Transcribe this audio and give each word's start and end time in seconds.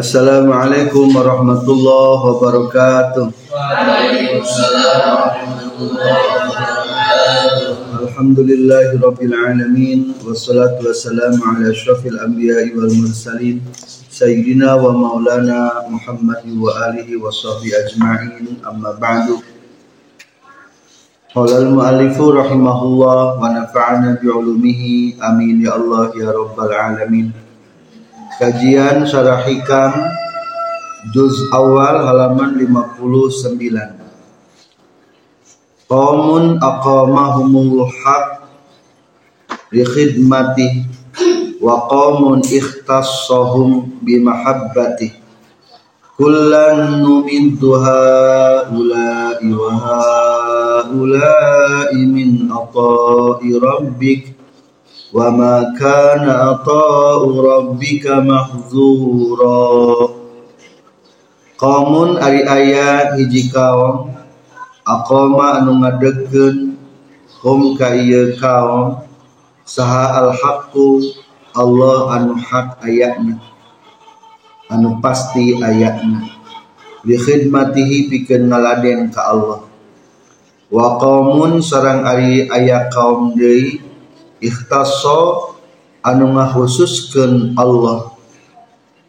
Assalamualaikum 0.00 1.12
warahmatullahi 1.12 2.24
wabarakatuh. 2.24 3.36
Alhamdulillahi 8.00 8.96
rabbil 8.96 9.36
alamin 9.36 10.16
wassalatu 10.24 10.88
wassalamu 10.88 11.44
ala 11.44 11.68
asyrafil 11.68 12.16
anbiya'i 12.16 12.72
wal 12.72 12.88
mursalin 12.96 13.60
sayyidina 14.08 14.72
wa 14.80 14.96
maulana 14.96 15.84
Muhammad 15.92 16.48
wa 16.48 16.72
alihi 16.88 17.20
wa 17.20 17.28
sahbihi 17.28 17.76
ajma'in 17.84 18.56
amma 18.64 18.96
ba'du. 18.96 19.36
Qala 21.36 21.60
al-mu'allifu 21.60 22.40
rahimahullah 22.40 23.36
wa 23.36 23.52
nafa'ana 23.52 24.16
bi'ulumihi 24.16 25.20
amin 25.20 25.60
ya 25.60 25.76
Allah 25.76 26.08
ya 26.16 26.32
rabbal 26.32 26.72
alamin. 26.72 27.49
Kajian 28.40 29.04
Syarah 29.04 29.44
Hikam 29.44 30.00
Juz 31.12 31.36
awal 31.52 32.08
halaman 32.08 32.56
59 32.56 33.60
Qawmun 35.84 36.56
aqamahumul 36.56 37.84
haq 37.84 38.48
li 39.76 39.84
khidmati 39.84 40.88
wa 41.60 41.84
qawmun 41.84 42.40
ikhtassahum 42.40 44.00
bi 44.00 44.16
mahabbati 44.16 45.12
kullan 46.16 47.04
numiddu 47.04 47.76
haula'i 47.76 49.52
wa 49.52 49.68
haula'i 50.88 52.08
min 52.08 52.48
ata'i 52.48 53.52
rabbik 53.60 54.29
ma 55.34 55.74
kana 55.74 56.54
ata'u 56.54 57.42
rabbika 57.42 58.22
mahzura. 58.22 60.06
Qawmun 61.58 62.14
ari 62.22 62.46
ayat 62.46 63.18
hiji 63.18 63.50
anu 65.58 65.82
ngadegkeun 65.82 66.78
hum 67.42 67.74
ka 67.74 67.90
kaum 68.38 69.02
saha 69.66 70.22
al 70.22 70.30
Allah 71.58 71.98
anu 72.14 72.38
hak 72.38 72.78
ayatna 72.78 73.42
anu 74.70 75.02
pasti 75.02 75.58
ayatna. 75.58 76.22
Li 77.02 77.18
khidmatihi 77.18 78.14
ngaladen 78.46 79.10
ka 79.10 79.34
Allah. 79.34 79.66
Wa 80.70 81.02
qaumun 81.02 81.58
sarang 81.58 82.06
ari 82.06 82.46
aya 82.46 82.86
kaum 82.94 83.34
ikhtassa 84.40 85.52
anu 86.00 86.32
ngakhususkeun 86.34 87.54
Allah. 87.54 88.16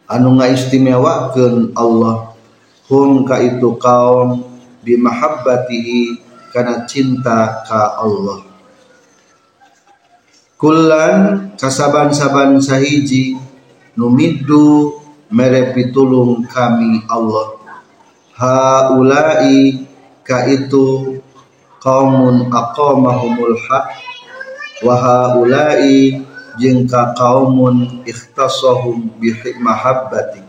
Anu 0.08 0.36
ngaistimewakeun 0.38 1.72
Allah. 1.72 2.36
Hum 2.92 3.24
ka 3.24 3.40
itu 3.40 3.80
kaum 3.80 4.44
bimahabbatihi 4.84 6.20
karena 6.52 6.84
cinta 6.84 7.64
ka 7.64 7.96
Allah. 7.96 8.44
Kullan 10.60 11.12
kasaban-saban 11.56 12.60
sahiji 12.62 13.34
numiddu 13.96 15.00
mere 15.32 15.72
pitulung 15.72 16.44
kami 16.44 17.02
Allah. 17.08 17.56
Haulai 18.36 19.80
ka 20.22 20.44
itu 20.46 21.18
kaumun 21.80 22.52
aqamahumul 22.52 23.58
haq 23.58 24.11
wa 24.82 24.94
haulai 24.98 26.18
jeung 26.58 26.84
ka 26.84 27.14
kaumun 27.14 28.04
ikhtasahum 28.04 29.08
bi 29.16 29.32
mahabbati 29.62 30.42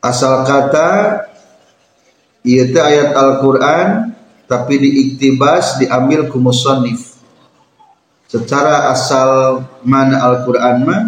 asal 0.00 0.42
kata 0.48 0.88
Iya 2.40 2.72
ayat 2.72 3.12
Al-Quran 3.12 4.16
tapi 4.48 4.80
diiktibas 4.80 5.76
diambil 5.76 6.32
ku 6.32 6.40
musannif. 6.40 7.20
Secara 8.24 8.88
asal 8.88 9.60
mana 9.84 10.24
Al-Quran 10.24 10.76
mah? 10.88 11.02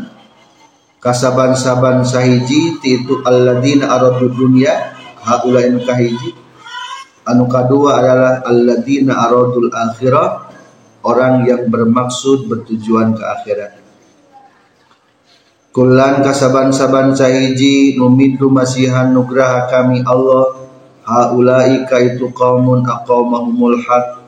Kasaban-saban 1.01 2.05
sahiji 2.05 2.79
itu 2.85 3.25
alladzina 3.25 3.91
aradu 3.91 4.29
dunya 4.29 4.93
haulain 5.25 5.81
kahiji. 5.83 6.37
Anu 7.25 7.49
kedua 7.49 7.99
adalah 7.99 8.45
alladzina 8.45 9.25
aradul 9.25 9.73
akhirah 9.73 10.52
orang 11.03 11.47
yang 11.47 11.67
bermaksud 11.67 12.47
bertujuan 12.47 13.15
ke 13.15 13.23
akhirat. 13.23 13.73
Kulan 15.73 16.21
kasaban-saban 16.21 17.17
sahiji 17.17 17.97
numidu 17.97 18.53
masihan 18.53 19.09
nugraha 19.09 19.73
kami 19.73 20.05
Allah 20.05 20.69
haulai 21.03 21.89
kaitu 21.89 22.29
qaumun 22.29 22.85
aqamahumul 22.85 23.81
haq 23.81 24.21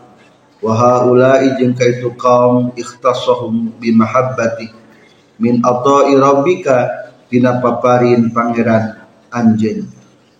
wa 0.64 0.72
haulai 0.72 1.52
jeung 1.60 1.76
kaitu 1.76 2.16
kaum 2.16 2.72
ikhtasahum 2.72 3.76
bi 3.76 3.92
mahabbati 3.92 4.72
min 5.36 5.60
ata'i 5.60 6.16
rabbika 6.16 7.12
tina 7.28 7.60
paparin 7.60 8.32
pangeran 8.32 9.04
anjeun. 9.28 9.84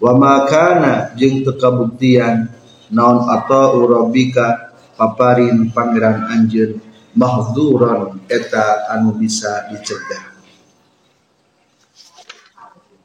Wa 0.01 0.17
ma 0.17 0.49
kana 0.49 1.13
jeung 1.21 1.45
teu 1.45 1.61
kabuktian 1.61 2.49
naon 2.89 3.29
ata'u 3.29 3.85
rabbika 3.85 4.74
paparin 4.95 5.71
pangeran 5.71 6.27
anjeun 6.31 6.79
mahduran 7.15 8.19
eta 8.27 8.91
anu 8.95 9.15
bisa 9.15 9.71
dicegah 9.71 10.35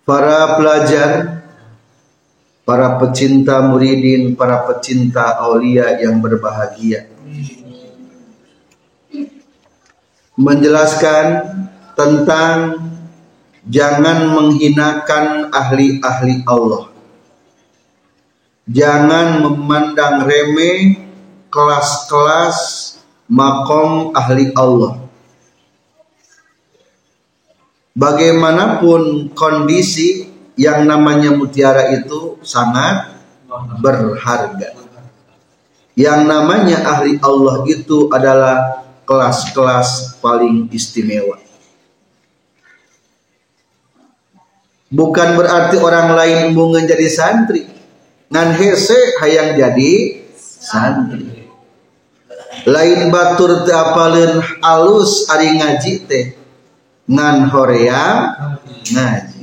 para 0.05 0.57
pelajar 0.57 1.39
para 2.69 3.01
pecinta 3.01 3.65
muridin, 3.65 4.37
para 4.37 4.61
pecinta 4.69 5.41
aulia 5.41 5.97
yang 6.05 6.21
berbahagia. 6.21 7.09
Menjelaskan 10.37 11.25
tentang 11.97 12.57
jangan 13.65 14.37
menghinakan 14.37 15.49
ahli-ahli 15.49 16.45
Allah. 16.45 16.93
Jangan 18.69 19.41
memandang 19.41 20.29
remeh 20.29 21.08
kelas-kelas 21.49 22.57
makom 23.29 24.13
ahli 24.13 24.53
Allah. 24.57 25.01
Bagaimanapun 27.93 29.33
kondisi 29.35 30.29
yang 30.55 30.87
namanya 30.87 31.35
mutiara 31.35 31.91
itu 31.93 32.39
sangat 32.45 33.11
berharga. 33.81 34.77
Yang 35.99 36.21
namanya 36.25 36.77
ahli 36.95 37.19
Allah 37.19 37.67
itu 37.67 38.07
adalah 38.07 38.87
kelas-kelas 39.03 40.21
paling 40.23 40.71
istimewa. 40.71 41.41
Bukan 44.89 45.37
berarti 45.37 45.77
orang 45.77 46.17
lain 46.17 46.39
mau 46.57 46.73
menjadi 46.73 47.05
santri. 47.09 47.67
Ngan 48.29 48.57
hese 48.57 48.97
hayang 49.21 49.53
jadi 49.57 50.23
santri. 50.37 51.38
Lain 52.69 53.09
batur 53.09 53.65
teu 53.65 53.73
apaleun 53.73 54.45
alus 54.61 55.25
ari 55.33 55.57
ngaji 55.57 55.93
teh. 56.05 56.25
Ngan 57.09 57.49
hoream 57.49 58.17
ngaji. 58.93 59.41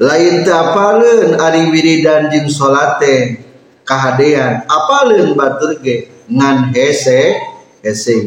Lain 0.00 0.34
teu 0.48 0.56
apaleun 0.56 1.36
ari 1.36 1.68
wiridan 1.68 2.32
jeung 2.32 2.48
salat 2.48 2.96
teh 3.04 3.44
kahadean. 3.84 4.64
Apaleun 4.64 5.36
batur 5.36 5.76
ge? 5.84 6.08
Ngan 6.24 6.72
hese 6.72 7.36
hese 7.84 8.24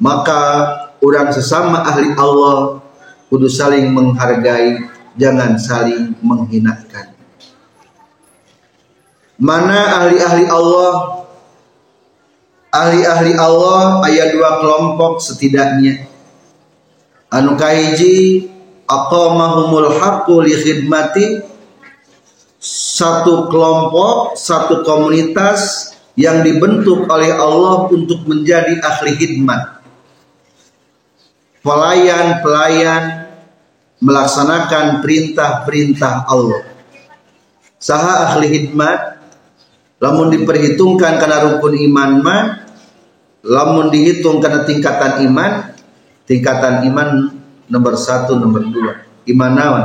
maka 0.00 0.40
orang 1.00 1.32
sesama 1.32 1.84
ahli 1.84 2.12
Allah 2.16 2.84
kudu 3.28 3.48
saling 3.48 3.92
menghargai 3.92 4.80
jangan 5.16 5.56
saling 5.56 6.12
menghinakan. 6.20 7.16
Mana 9.36 10.00
ahli-ahli 10.00 10.48
Allah 10.48 11.25
ahli-ahli 12.76 13.32
Allah 13.40 14.04
ayat 14.04 14.36
dua 14.36 14.60
kelompok 14.60 15.24
setidaknya 15.24 16.04
anu 17.32 17.56
kahiji 17.56 18.48
aqamahumul 18.84 19.96
haqqu 19.96 20.34
li 20.44 20.54
khidmati 20.54 21.56
satu 22.66 23.46
kelompok, 23.46 24.34
satu 24.34 24.82
komunitas 24.82 25.92
yang 26.18 26.42
dibentuk 26.42 27.06
oleh 27.06 27.30
Allah 27.30 27.86
untuk 27.92 28.26
menjadi 28.26 28.80
ahli 28.82 29.14
khidmat. 29.14 29.84
Pelayan-pelayan 31.62 33.30
melaksanakan 34.02 34.98
perintah-perintah 34.98 36.26
Allah. 36.26 36.66
Saha 37.78 38.32
ahli 38.32 38.50
khidmat 38.50 39.20
lamun 40.02 40.34
diperhitungkan 40.34 41.22
karena 41.22 41.46
rukun 41.46 41.76
iman 41.86 42.10
mah 42.18 42.65
lamun 43.46 43.94
dihitung 43.94 44.42
karena 44.42 44.66
tingkatan 44.66 45.22
iman 45.30 45.72
tingkatan 46.26 46.82
iman 46.90 47.30
nomor 47.70 47.94
satu, 47.94 48.34
nomor 48.34 48.66
dua. 48.66 48.92
iman 49.26 49.52
naon 49.54 49.84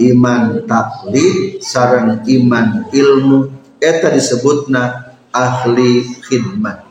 iman 0.00 0.64
taklid 0.68 1.60
sarang 1.64 2.24
iman 2.24 2.88
ilmu. 2.92 3.52
Eta 3.76 4.08
disebutna 4.08 5.12
ahli 5.32 6.04
khidmat. 6.24 6.84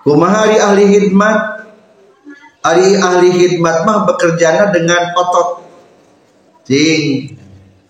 Kumaha 0.00 0.48
ari 0.48 0.56
ahli 0.60 0.84
khidmat? 0.88 1.38
Ari 2.64 2.96
ahli 2.96 3.28
khidmat 3.28 3.84
mah 3.84 4.08
bekerjana 4.08 4.72
dengan 4.72 5.12
otot. 5.12 5.68
Cing 6.64 7.36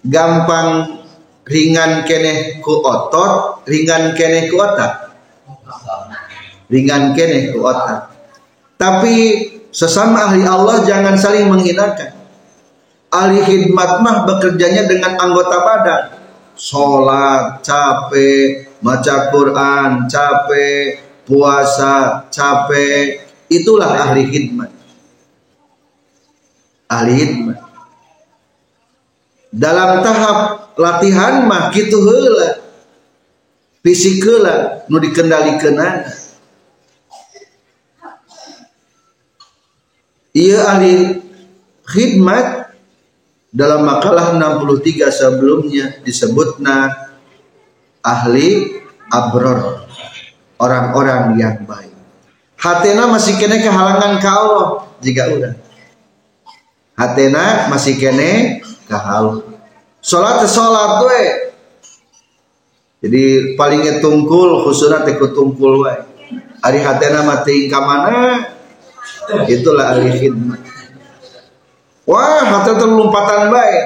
gampang 0.02 0.98
ringan 1.46 2.02
kene 2.02 2.58
ku 2.58 2.82
otot 2.82 3.62
ringan 3.70 4.18
kene 4.18 4.50
ku 4.50 4.58
otak 4.58 5.14
ringan 6.68 7.12
kene 7.12 7.54
otak 7.56 8.14
tapi 8.84 9.16
sesama 9.70 10.28
ahli 10.30 10.44
Allah 10.44 10.82
jangan 10.84 11.16
saling 11.16 11.48
menghinakan. 11.48 12.12
Ahli 13.08 13.40
khidmat 13.46 14.02
mah 14.02 14.26
bekerjanya 14.26 14.90
dengan 14.90 15.14
anggota 15.16 15.62
badan. 15.62 16.02
Sholat 16.54 17.62
capek 17.66 18.76
baca 18.84 19.16
Quran 19.30 19.90
capek 20.10 21.00
puasa 21.24 22.26
capek. 22.28 23.22
Itulah 23.48 24.10
ahli 24.10 24.28
khidmat. 24.28 24.70
Ahli 26.90 27.12
khidmat. 27.14 27.58
Dalam 29.54 30.02
tahap 30.02 30.38
latihan 30.74 31.46
mah 31.46 31.70
gitu 31.70 32.02
heula 32.02 32.58
fisik 33.86 34.18
heula 34.18 34.82
nu 34.90 34.98
dikendalikeun 34.98 35.78
Ia 40.34 40.58
ahli 40.66 41.22
khidmat 41.86 42.74
dalam 43.54 43.86
makalah 43.86 44.34
63 44.34 45.14
sebelumnya 45.14 46.02
disebutna 46.02 46.90
ahli 48.02 48.82
abror 49.14 49.86
orang-orang 50.58 51.38
yang 51.38 51.62
baik. 51.62 51.94
Hatena 52.58 53.06
masih 53.06 53.38
kene 53.38 53.62
kehalangan 53.62 54.18
ke 54.18 54.26
Allah 54.26 54.90
jika 54.98 55.22
udah. 55.38 55.54
Hatena 56.98 57.70
masih 57.70 57.94
kene 57.94 58.58
kahal 58.90 59.38
salat 60.02 60.42
salat 60.50 60.98
we. 61.06 61.24
Jadi 63.06 63.22
palingnya 63.54 64.02
tungkul 64.02 64.66
khususnya 64.66 65.06
tekut 65.06 65.30
tungkul 65.30 65.86
we. 65.86 65.94
Hari 66.58 66.80
hatena 66.82 67.22
mati 67.22 67.70
ke 67.70 67.78
mana 67.78 68.53
itulah 69.48 69.96
ahli 69.96 70.10
khidmat 70.14 70.60
wah 72.08 72.44
hati 72.44 72.72
terlompatan 72.76 73.50
baik. 73.50 73.84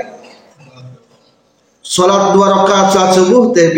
Sholat 1.89 2.37
dua 2.37 2.53
rakaat 2.53 2.87
saat 2.93 3.11
subuh 3.17 3.49
teh 3.57 3.73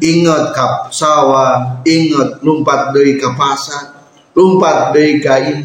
ingat 0.00 0.56
kap 0.56 0.88
sawah 0.88 1.84
ingat 1.84 2.40
lompat 2.40 2.96
dari 2.96 3.20
ke 3.20 3.28
lompat 4.32 4.96
dari 4.96 5.20
ke 5.20 5.60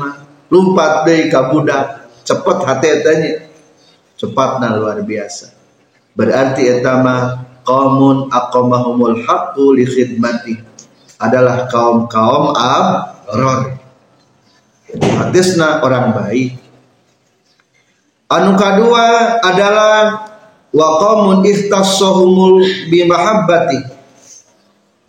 lompat 0.51 1.07
dari 1.07 1.31
ke 1.31 1.39
budak. 1.53 2.11
Cepat 2.25 2.57
hati 2.65 2.89
cepat 4.17 4.57
nah 4.57 4.73
luar 4.73 4.99
biasa. 5.05 5.53
Berarti 6.17 6.65
etama 6.73 7.45
kaumun 7.61 8.33
aqamahumul 8.33 9.21
haqqu 9.23 9.77
li 9.77 9.85
khidmati. 9.85 10.57
Adalah 11.15 11.69
kaum-kaum 11.71 12.51
abror 12.51 13.84
hadisna 15.01 15.83
orang 15.83 16.15
baik. 16.15 16.57
Anu 18.25 18.57
kedua 18.57 19.37
adalah 19.43 20.25
wa 20.73 20.87
qaumun 20.99 21.45
ihtassahumul 21.45 22.65
bimahabbati 22.89 23.95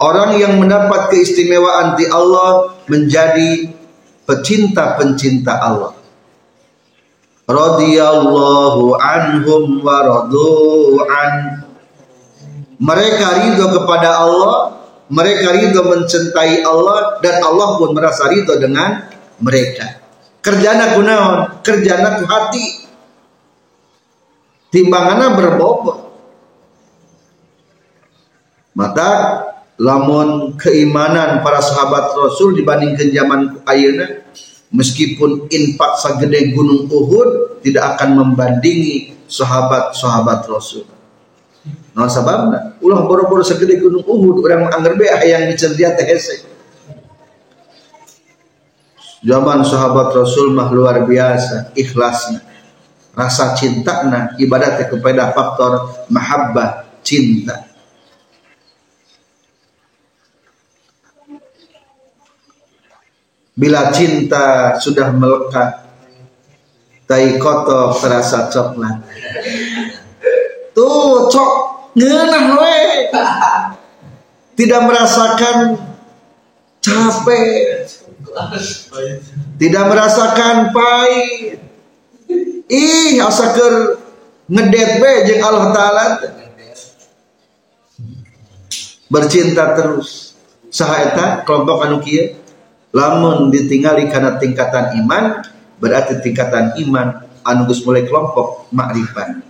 orang 0.01 0.37
yang 0.37 0.61
mendapat 0.61 1.09
keistimewaan 1.13 1.97
di 1.97 2.05
Allah 2.07 2.77
menjadi 2.87 3.73
pecinta-pencinta 4.29 5.55
Allah. 5.57 5.93
Radhiyallahu 7.47 8.99
anhum 8.99 9.79
wa 9.81 10.03
radu'an 10.03 11.63
mereka 12.83 13.27
ridho 13.39 13.71
kepada 13.71 14.19
Allah 14.19 14.83
mereka 15.07 15.55
ridho 15.55 15.87
mencintai 15.87 16.67
Allah 16.67 17.23
dan 17.23 17.39
Allah 17.47 17.79
pun 17.79 17.95
merasa 17.95 18.27
ridho 18.27 18.59
dengan 18.59 19.07
mereka. 19.41 20.03
Kerjana 20.41 20.95
kunaon 20.95 21.61
kerjana 21.67 22.23
ku 22.23 22.25
hati. 22.29 22.65
Timbangannya 24.71 25.35
berbobot. 25.35 25.99
Maka 28.77 29.11
lamun 29.81 30.57
keimanan 30.61 31.41
para 31.41 31.65
sahabat 31.65 32.13
Rasul 32.13 32.61
dibandingkan 32.61 33.09
zaman 33.09 33.41
ayeuna 33.65 34.25
meskipun 34.73 35.49
infak 35.49 35.97
segede 36.01 36.53
gunung 36.53 36.89
Uhud 36.89 37.61
tidak 37.65 37.97
akan 37.97 38.21
membandingi 38.21 39.17
sahabat-sahabat 39.29 40.45
Rasul. 40.49 40.85
Nah 41.97 42.09
sababna 42.13 42.77
ulah 42.85 43.09
boro-boro 43.09 43.41
segede 43.41 43.81
gunung 43.81 44.05
Uhud 44.05 44.45
orang 44.45 44.69
anggar 44.69 44.97
be 44.97 45.09
yang 45.09 45.49
dicerdia 45.49 45.97
teh 45.97 46.05
zaman 49.23 49.65
sahabat 49.65 50.13
Rasul 50.13 50.53
mah 50.53 50.69
luar 50.73 51.05
biasa 51.05 51.73
ikhlasnya. 51.77 52.43
Rasa 53.17 53.57
cinta 53.57 54.05
na 54.05 54.37
ibadatnya 54.37 54.93
kepada 54.93 55.33
faktor 55.33 56.05
mahabbah 56.13 56.85
cinta. 57.01 57.65
Bila 63.57 63.89
cinta 63.89 64.77
sudah 64.77 65.17
melekat 65.17 65.87
tai 67.09 67.41
koto 67.41 67.97
terasa 67.97 68.53
coklat. 68.53 69.01
Tuh 70.77 71.33
cok 71.33 71.53
ngenah 71.97 72.47
we 72.61 72.77
tidak 74.61 74.81
merasakan 74.89 75.81
capek 76.85 77.76
tidak 79.57 79.85
merasakan 79.89 80.71
pahit. 80.71 81.59
Ih 82.67 83.23
asaker 83.23 84.03
ngedet 84.51 84.91
be 85.01 85.13
jeung 85.31 85.43
Allah 85.43 85.67
taala. 85.73 86.05
Bercinta 89.07 89.79
terus. 89.79 90.35
Saha 90.69 91.09
eta? 91.09 91.27
Kelompok 91.47 91.79
anu 91.87 92.03
lamun 92.91 93.55
ditinggali 93.55 94.11
karena 94.11 94.37
tingkatan 94.37 94.99
iman 95.05 95.45
berarti 95.79 96.19
tingkatan 96.21 96.75
iman 96.89 97.23
anu 97.47 97.71
geus 97.71 97.87
mulai 97.87 98.05
kelompok 98.05 98.67
makrifat. 98.75 99.41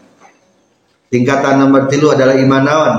Tingkatan 1.09 1.63
nomor 1.63 1.89
tilu 1.89 2.13
adalah 2.13 2.37
iman 2.37 2.63
naon? 2.63 2.95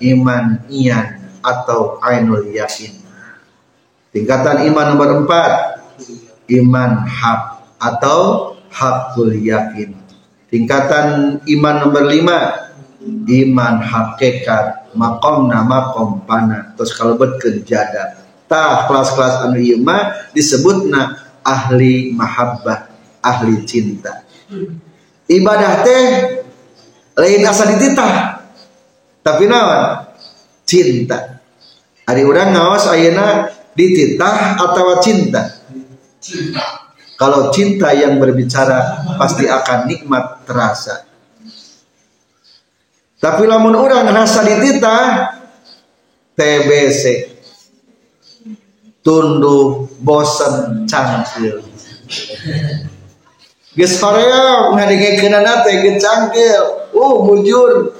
Iman. 0.00 0.64
Iyan 0.72 1.38
atau 1.44 2.02
ainul 2.02 2.50
yakin 2.50 3.05
Tingkatan 4.16 4.64
iman 4.72 4.96
nomor 4.96 5.10
empat, 5.20 5.52
iman 6.48 7.04
hak 7.04 7.40
atau 7.76 8.52
hakul 8.72 9.28
yakin. 9.36 9.92
Tingkatan 10.48 11.36
iman 11.44 11.74
nomor 11.84 12.08
lima, 12.08 12.66
iman 13.28 13.74
hakikat 13.84 14.96
makom 14.96 15.52
nama 15.52 15.92
kompana 15.92 16.72
terus 16.74 16.96
kalau 16.96 17.20
berkejada 17.20 18.24
tah 18.48 18.88
kelas-kelas 18.88 19.44
anu 19.44 19.60
iman 19.60 20.16
disebut 20.32 20.88
na 20.88 21.20
ahli 21.44 22.16
mahabbah 22.16 22.88
ahli 23.20 23.62
cinta. 23.68 24.24
Ibadah 25.26 25.72
teh 25.82 26.04
lain 27.18 27.42
asa 27.44 27.68
dititah. 27.68 28.14
Tapi 29.20 29.50
nawan 29.50 30.06
cinta. 30.62 31.42
Hari 32.06 32.22
orang 32.22 32.54
ngawas 32.54 32.86
ayana 32.94 33.50
dititah 33.76 34.56
atau 34.56 34.98
cinta? 35.04 35.60
Cinta. 36.18 36.64
Kalau 37.16 37.48
cinta 37.48 37.96
yang 37.96 38.20
berbicara 38.20 39.04
pasti 39.16 39.48
akan 39.48 39.88
nikmat 39.88 40.44
terasa. 40.44 41.08
Tapi 43.16 43.48
lamun 43.48 43.72
orang 43.72 44.12
rasa 44.12 44.44
dititah 44.44 45.32
TBC 46.36 47.32
tunduh 49.00 49.88
bosen 50.02 50.84
cangkil 50.84 51.64
Geus 53.76 54.00
hoream 54.00 54.76
ngadengkeunana 54.76 55.64
teh 55.64 55.84
geus 55.84 55.96
cangkil 56.00 56.64
uh 56.92 57.16
mujur 57.24 57.96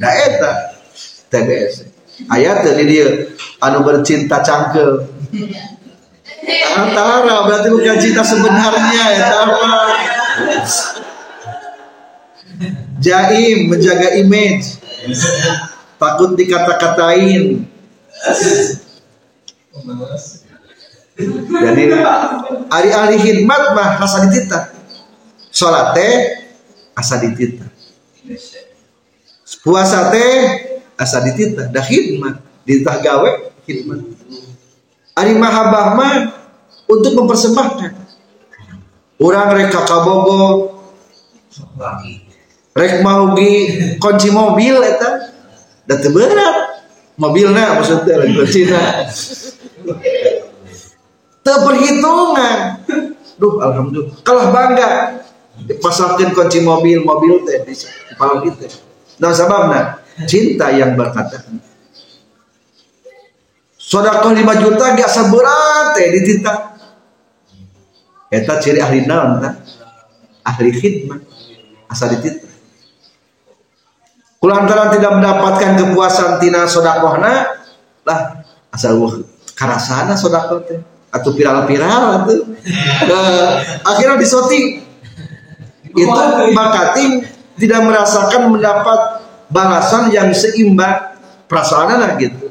da 0.00 0.10
eta 0.14 0.52
TBC 1.28 1.85
ayat 2.32 2.64
tadi 2.64 2.84
dia 2.88 3.08
anu 3.60 3.84
bercinta 3.84 4.40
cangkel 4.40 5.04
antara 6.76 7.44
berarti 7.44 7.68
bukan 7.72 7.96
cinta 8.00 8.22
sebenarnya 8.24 9.04
ya 9.16 9.26
tahu 9.32 9.52
jaim 13.00 13.70
menjaga 13.70 14.16
image. 14.18 14.80
Takut 15.96 16.36
dikata-katain. 16.36 17.64
Jadi 21.16 21.82
hari-hari 22.68 23.16
hikmat 23.16 23.62
mah 23.72 23.96
asa 24.04 24.28
ditita 24.28 24.68
sholat 25.48 25.96
teh 25.96 26.44
asa 26.92 27.16
ditita 27.24 27.64
puasa 29.64 30.12
teh 30.12 30.65
asa 30.96 31.20
ditita 31.22 31.68
dah 31.68 31.84
hikmat 31.84 32.40
ditah 32.64 32.96
gawe 33.00 33.30
hikmat 33.68 34.00
hari 35.16 35.32
mahabah 35.32 35.96
mah 35.96 36.14
untuk 36.86 37.16
mempersembahkan. 37.16 37.92
Orang 39.16 39.48
reka 39.56 39.80
kabogo 39.88 40.76
rek 42.76 43.00
mau 43.00 43.32
gi 43.32 43.52
kunci 43.96 44.28
mobil 44.28 44.76
eta. 44.84 45.32
Da 45.86 45.96
teu 45.96 46.12
berat. 46.12 46.76
Mobilna 47.16 47.80
maksudnya 47.80 48.20
lagi 48.20 48.36
kuncina 48.36 49.08
teu 51.40 51.56
perhitungan. 51.64 52.84
Duh 53.40 53.56
alhamdulillah. 53.64 54.20
Kalah 54.20 54.48
bangga. 54.52 54.90
Dipasangkan 55.56 56.36
kunci 56.36 56.60
mobil 56.60 57.00
mobil 57.00 57.40
teh 57.48 57.64
di 57.64 57.72
kepala 58.12 58.44
kita 58.44 58.68
nah 59.16 59.32
sababna 59.32 60.04
cinta 60.24 60.72
yang 60.72 60.96
berkata 60.96 61.44
sodakoh 63.76 64.32
5 64.32 64.62
juta 64.64 64.84
gak 64.96 65.10
seberat 65.12 65.86
teh 65.92 66.08
ditita 66.16 66.54
eta 68.32 68.54
ciri 68.56 68.80
ahli 68.80 69.04
naon 69.04 69.44
ahli 70.40 70.70
khidmat 70.72 71.20
asal 71.92 72.08
ditita 72.16 72.46
Kulantaran 74.36 74.92
tidak 74.92 75.16
mendapatkan 75.16 75.74
kepuasan 75.80 76.38
tina 76.38 76.68
sodakohna 76.68 77.56
lah 78.04 78.20
asal 78.70 79.00
wah 79.00 79.18
karasana 79.56 80.12
sodakoh 80.14 80.62
teh. 80.62 80.78
Atau 81.10 81.32
viral-viral 81.32 82.22
atau 82.22 82.44
uh, 83.08 83.50
akhirnya 83.88 84.20
disoti 84.20 84.84
itu 85.96 86.20
maka 86.52 86.92
tim 86.92 87.24
tidak 87.56 87.80
merasakan 87.88 88.52
mendapat 88.52 89.15
balasan 89.50 90.10
yang 90.10 90.30
seimbang 90.32 91.16
perasaan 91.46 92.18
gitu 92.18 92.50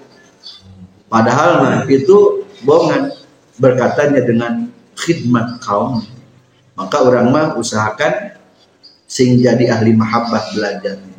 padahal 1.12 1.64
nah, 1.64 1.80
itu 1.88 2.48
bohongan 2.64 3.12
berkatanya 3.60 4.24
dengan 4.24 4.72
khidmat 4.96 5.60
kaum 5.60 6.04
maka 6.76 6.98
orang 7.04 7.32
mah 7.32 7.48
usahakan 7.56 8.36
sing 9.08 9.40
jadi 9.40 9.76
ahli 9.76 9.96
mahabbah 9.96 10.56
belajarnya 10.56 11.18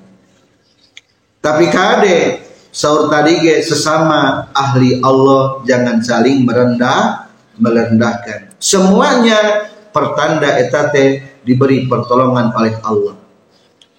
tapi 1.40 1.70
kade 1.70 2.42
sahur 2.74 3.08
tadi 3.08 3.40
ge 3.40 3.62
sesama 3.64 4.52
ahli 4.52 5.00
Allah 5.00 5.64
jangan 5.64 6.02
saling 6.02 6.44
merendah 6.44 7.26
merendahkan. 7.60 8.56
Semuanya 8.60 9.68
pertanda 9.92 10.60
etate 10.60 11.24
diberi 11.44 11.88
pertolongan 11.88 12.52
oleh 12.52 12.74
Allah. 12.84 13.16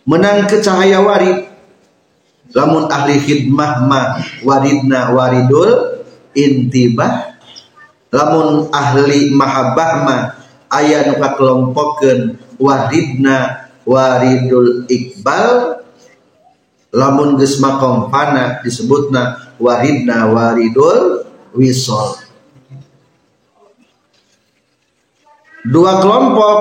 Menang 0.08 0.48
ke 0.48 0.62
cahaya 0.62 1.02
warid. 1.04 1.57
Lamun 2.56 2.88
ahli 2.88 3.20
khidmah 3.20 3.84
ma 3.88 4.20
waridna 4.44 5.12
waridul 5.12 6.04
intibah. 6.36 7.40
Lamun 8.12 8.72
ahli 8.72 9.32
mahabbah 9.36 9.92
ma 10.04 10.18
ayah 10.80 11.12
nuka 11.12 11.36
kelompokan 11.40 12.40
waridna 12.60 13.68
waridul 13.88 14.84
iqbal 14.92 15.80
lamun 16.92 17.40
geus 17.40 17.60
makom 17.64 18.12
pana 18.12 18.60
disebutna 18.64 19.56
waridna 19.60 20.28
waridul 20.32 21.24
wisol 21.56 22.20
dua 25.68 26.00
kelompok 26.00 26.60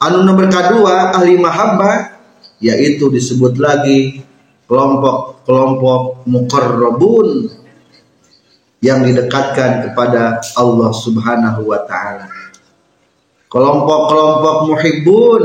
anu 0.00 0.24
nomor 0.24 0.46
kedua 0.52 1.16
ahli 1.16 1.40
mahabbah 1.40 2.17
yaitu 2.58 3.10
disebut 3.10 3.58
lagi 3.58 4.22
kelompok-kelompok 4.68 6.28
mukarrabun 6.28 7.48
yang 8.78 9.02
didekatkan 9.02 9.90
kepada 9.90 10.38
Allah 10.54 10.90
Subhanahu 10.94 11.66
wa 11.66 11.80
taala. 11.82 12.30
Kelompok-kelompok 13.48 14.56
muhibbun 14.68 15.42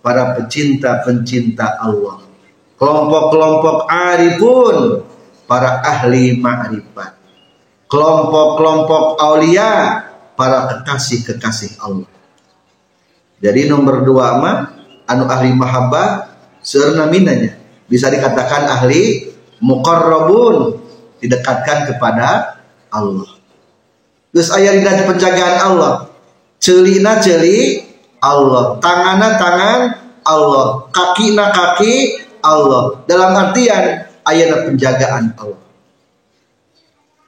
para 0.00 0.38
pecinta-pencinta 0.38 1.82
Allah. 1.82 2.22
Kelompok-kelompok 2.78 3.90
arifun 3.90 5.02
para 5.50 5.82
ahli 5.82 6.38
ma'rifat. 6.38 7.18
Kelompok-kelompok 7.90 9.18
aulia 9.18 10.06
para 10.38 10.70
kekasih-kekasih 10.70 11.82
Allah. 11.82 12.10
Jadi 13.42 13.68
nomor 13.68 14.06
dua 14.06 14.38
mah 14.38 14.75
anu 15.06 15.24
ahli 15.30 15.54
mahabbah 15.54 16.36
seurna 16.60 17.06
minanya. 17.06 17.54
Bisa 17.86 18.10
dikatakan 18.10 18.66
ahli 18.66 19.30
muqarrabun 19.62 20.82
didekatkan 21.22 21.94
kepada 21.94 22.58
Allah. 22.90 23.30
Terus 24.34 24.50
ayat 24.52 24.82
di 24.82 25.04
penjagaan 25.06 25.56
Allah. 25.62 26.12
Celina 26.60 27.22
celi 27.22 27.84
Allah 28.20 28.80
tangana 28.80 29.38
tangan 29.38 29.80
Allah 30.26 30.90
kaki 30.90 31.38
na 31.38 31.54
kaki 31.54 31.94
Allah. 32.42 33.00
Dalam 33.06 33.32
artian 33.32 34.10
ayat 34.26 34.66
penjagaan 34.66 35.32
Allah. 35.38 35.62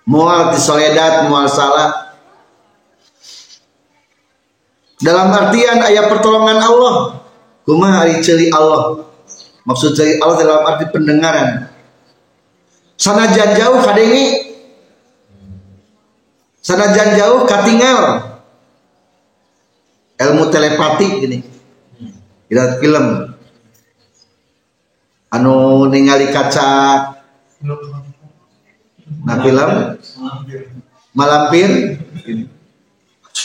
Mual 0.08 0.56
di 0.56 0.58
soledat 0.58 1.28
mual 1.28 1.46
salah. 1.46 2.16
Dalam 4.98 5.30
artian 5.30 5.78
ayat 5.78 6.10
pertolongan 6.10 6.58
Allah 6.58 7.17
kuma 7.68 8.00
hari 8.00 8.24
celi 8.24 8.48
Allah. 8.48 9.04
Maksud 9.68 9.92
celi 9.92 10.16
Allah 10.24 10.40
dalam 10.40 10.64
arti 10.64 10.88
pendengaran. 10.88 11.68
Sanajan 12.96 13.52
jauh 13.60 13.84
kadengi 13.84 14.56
sanajan 16.64 17.14
jauh 17.14 17.44
katinggal 17.44 18.24
ilmu 20.16 20.48
telepati 20.48 21.06
gini. 21.20 21.38
Kita 22.48 22.80
film. 22.80 23.36
Anu 25.28 25.84
ningali 25.92 26.32
kaca. 26.32 26.72
Nah 29.28 29.36
film. 29.44 29.70
Malampir. 31.12 32.00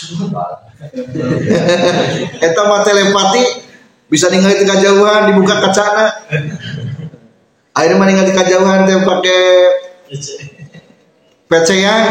Eta 2.44 2.62
mah 2.68 2.84
telepati 2.84 3.63
bisa 4.14 4.30
ningali 4.30 4.62
di 4.62 4.70
kejauhan 4.70 5.34
dibuka 5.34 5.58
kacana. 5.58 6.14
Akhirnya 7.74 7.98
mah 7.98 8.06
ningali 8.06 8.30
kejauhan 8.30 8.86
teh 8.86 9.02
pakai 9.02 9.42
pecean 11.50 12.02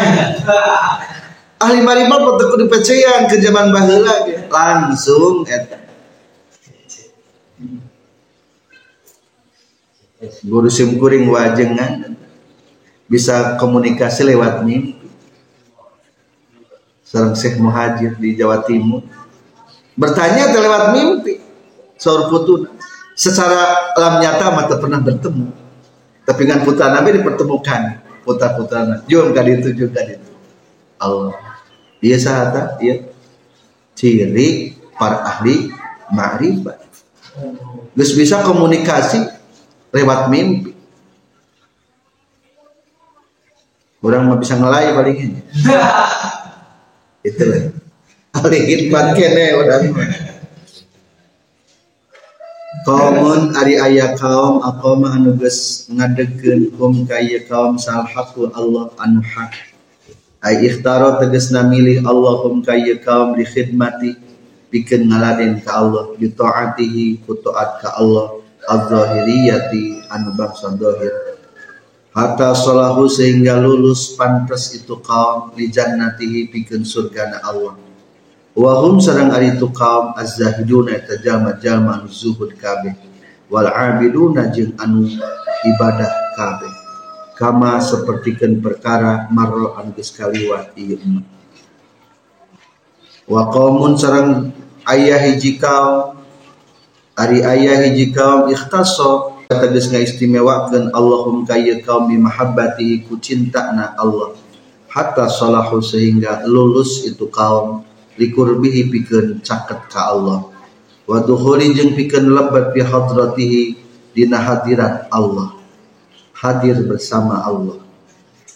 ahli 1.63 1.79
marimat 1.87 2.19
betul 2.27 2.59
di 2.59 2.67
pecean 2.67 3.31
ke 3.31 3.39
zaman 3.39 3.71
baheula 3.71 4.27
langsung 4.51 5.47
eta. 5.47 5.79
Guru 10.43 10.67
simkuring 10.67 11.31
wajengan 11.31 12.19
bisa 13.07 13.55
komunikasi 13.63 14.27
lewat 14.27 14.67
mimpi. 14.67 15.07
Seorang 17.07 17.39
Syekh 17.39 17.63
Muhajir 17.63 18.19
di 18.19 18.35
Jawa 18.35 18.67
Timur. 18.67 19.07
Bertanya 19.95 20.51
lewat 20.51 20.99
mimpi 20.99 21.52
putu 22.03 22.67
secara 23.15 23.95
alam 23.95 24.19
nyata 24.19 24.47
mata 24.51 24.75
pernah 24.79 24.99
bertemu. 24.99 25.47
Tapi 26.23 26.41
dengan 26.47 26.63
putra 26.63 26.91
Nabi 26.91 27.19
dipertemukan 27.19 27.83
putra 28.23 28.55
putra 28.55 29.03
jum 29.11 29.35
kali 29.35 29.59
itu 29.63 29.71
juga 29.75 30.03
itu. 30.07 30.31
Allah. 30.99 31.35
Dia 32.03 32.19
sahata 32.19 32.79
ya 32.83 32.99
ciri 33.95 34.75
para 34.99 35.23
ahli 35.23 35.71
ma'rifat. 36.11 36.79
Gus 37.95 38.15
bisa 38.19 38.43
komunikasi 38.43 39.23
lewat 39.95 40.31
mimpi. 40.31 40.75
Orang 44.03 44.27
mah 44.27 44.39
bisa 44.43 44.59
ngelai 44.59 44.99
paling 44.99 45.15
ini 45.15 45.41
itu 47.29 47.43
lah 47.47 47.71
ahli 48.35 48.59
hikmat 48.67 49.15
kene 49.15 49.45
orang 49.55 49.83
Kaumun 52.83 53.55
ari 53.55 53.79
ayah 53.79 54.19
kaum 54.19 54.59
aku 54.59 54.99
mah 54.99 55.15
anu 55.15 55.39
geus 55.39 55.87
ngadegkeun 55.87 56.75
hum 56.75 57.07
kaya 57.07 57.47
kaum 57.47 57.79
salhaku 57.79 58.51
Allah 58.51 58.91
anu 58.99 59.23
hak. 59.23 59.55
Ay 60.43 60.67
ikhtaro 60.67 61.23
tegasna 61.23 61.63
milih 61.71 62.03
Allahum 62.03 62.59
kaya 62.59 62.99
kaum 62.99 63.39
di 63.39 63.47
khidmati 63.47 64.19
bikin 64.75 65.07
ngaladen 65.07 65.63
ka 65.63 65.79
Allah 65.79 66.11
bi 66.19 66.27
taatihi 66.27 67.23
ku 67.23 67.39
ka 67.39 67.89
Allah 67.95 68.43
az-zahiriyati 68.67 70.11
anu 70.11 70.35
bangsa 70.35 70.75
zahir. 70.75 71.39
Hatta 72.11 72.51
salahu 72.51 73.07
sehingga 73.07 73.63
lulus 73.63 74.19
pantas 74.19 74.75
itu 74.75 74.99
kaum 74.99 75.55
li 75.55 75.71
jannatihi 75.71 76.51
bikin 76.51 76.83
surgana 76.83 77.47
Allah 77.47 77.79
Wahum 78.53 79.01
sarang 79.01 79.33
ari 79.33 79.57
tu 79.57 79.73
kaum 79.73 80.13
az-zahiduna 80.13 80.93
eta 80.93 81.17
jalma-jalma 81.17 82.05
anu 82.05 82.13
zuhud 82.13 82.53
kabeh. 82.61 82.93
Wal 83.49 83.65
abiduna 83.65 84.53
jeung 84.53 84.77
anu 84.77 85.09
ibadah 85.65 86.13
kabeh. 86.37 86.73
Kama 87.33 87.81
sapertikeun 87.81 88.61
perkara 88.61 89.25
marro 89.33 89.73
anu 89.73 89.97
geus 89.97 90.13
kaliwat 90.13 90.77
ieu. 90.77 91.01
Umat 91.01 91.25
wa 93.23 93.49
qaumun 93.49 93.97
sareng 93.97 94.53
ayah 94.85 95.17
hiji 95.17 95.57
kaum 95.57 96.21
ari 97.17 97.41
ayah 97.41 97.89
hiji 97.89 98.13
kaum 98.13 98.53
ikhtassa 98.53 99.33
tegas 99.49 99.89
ngaistimewakeun 99.89 100.93
Allahum 100.93 101.49
kaya 101.49 101.81
kaum 101.81 102.13
bi 102.13 102.21
mahabbati 102.21 103.09
ku 103.09 103.17
cintana 103.17 103.97
Allah. 103.97 104.37
Hatta 104.93 105.25
salahu 105.33 105.81
sehingga 105.81 106.45
lulus 106.45 107.09
itu 107.09 107.33
kaum 107.33 107.81
likurbihi 108.17 108.89
pikeun 108.93 109.41
caket 109.41 109.89
ka 109.89 110.13
Allah. 110.13 110.49
Wa 111.09 111.25
dukhuli 111.25 111.73
jeung 111.77 111.97
pikeun 111.97 112.31
lebat 112.31 112.73
bi 112.73 112.81
hadratihi 112.81 113.63
dina 114.13 114.39
hadirat 114.41 115.09
Allah. 115.13 115.57
Hadir 116.37 116.83
bersama 116.85 117.43
Allah. 117.45 117.79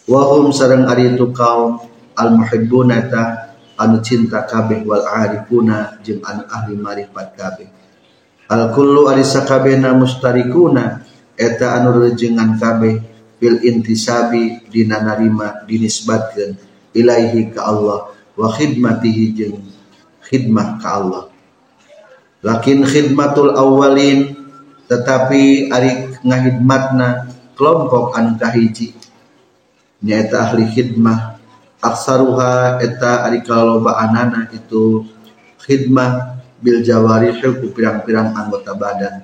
Wa 0.07 0.21
hum 0.35 0.51
sareng 0.51 0.87
ari 0.87 1.11
itu 1.11 1.31
kaum 1.35 1.83
al 2.15 2.29
muhibbuna 2.35 3.07
ta 3.07 3.23
anu 3.77 3.99
cinta 4.01 4.43
kabeh 4.47 4.83
wal 4.83 5.03
arifuna 5.03 5.99
jeung 6.03 6.23
anu 6.23 6.43
ahli 6.47 6.75
marifat 6.75 7.27
kabeh. 7.35 7.67
Al 8.47 8.71
kullu 8.71 9.11
ari 9.11 9.27
sakabehna 9.27 9.91
mustarikuna 9.95 11.03
eta 11.35 11.77
anu 11.77 12.01
rejengan 12.01 12.57
kabeh 12.57 12.95
bil 13.37 13.61
intisabi 13.61 14.65
dina 14.71 14.97
narima 14.97 15.61
dinisbatkeun 15.69 16.57
ilaihi 16.97 17.53
ka 17.53 17.69
Allah 17.69 18.16
wa 18.37 18.53
khidmatihi 18.53 19.25
jeung 19.33 19.57
khidmah 20.21 20.77
ka 20.77 21.01
Allah. 21.01 21.25
Lakin 22.45 22.85
khidmatul 22.85 23.57
awalin 23.57 24.37
tetapi 24.85 25.73
ari 25.73 26.15
ngahidmatna 26.21 27.33
kelompok 27.57 28.13
anu 28.13 28.37
kahiji 28.37 28.93
nyaeta 30.05 30.47
ahli 30.47 30.69
khidmah. 30.69 31.41
Aksaruha 31.77 32.81
eta 32.81 33.25
ari 33.29 33.45
kaloba 33.45 34.01
anana 34.01 34.49
itu 34.49 35.05
khidmah 35.61 36.41
bil 36.57 36.81
jawarih 36.81 37.37
ku 37.37 37.69
pirang-pirang 37.69 38.33
anggota 38.33 38.73
badan. 38.73 39.21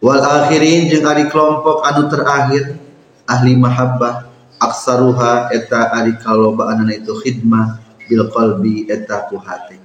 Wal 0.00 0.24
akhirin 0.24 0.88
jeung 0.88 1.04
ari 1.04 1.28
kelompok 1.28 1.84
anu 1.84 2.08
terakhir 2.08 2.80
ahli 3.28 3.52
mahabbah 3.60 4.31
aksaruha 4.62 5.50
eta 5.50 5.90
ari 5.90 6.14
kaloba 6.22 6.70
anana 6.70 6.94
itu 6.94 7.10
khidmah 7.18 7.82
bil 8.06 8.30
qalbi 8.30 8.86
eta 8.86 9.26
ku 9.26 9.36
hati. 9.42 9.82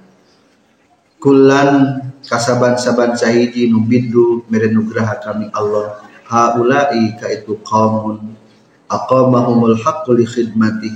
Kulan 1.18 1.98
kasaban-saban 2.22 3.18
sahiji 3.18 3.66
nu 3.66 3.82
biddu 3.82 4.46
mere 4.46 4.70
nugraha 4.70 5.18
kami 5.18 5.50
Allah. 5.50 5.98
Haulai 6.30 7.18
ka 7.18 7.26
itu 7.26 7.58
qaumun. 7.66 8.38
Aqamahumul 8.86 9.74
haqqu 9.82 10.14
li 10.14 10.22
khidmati. 10.22 10.94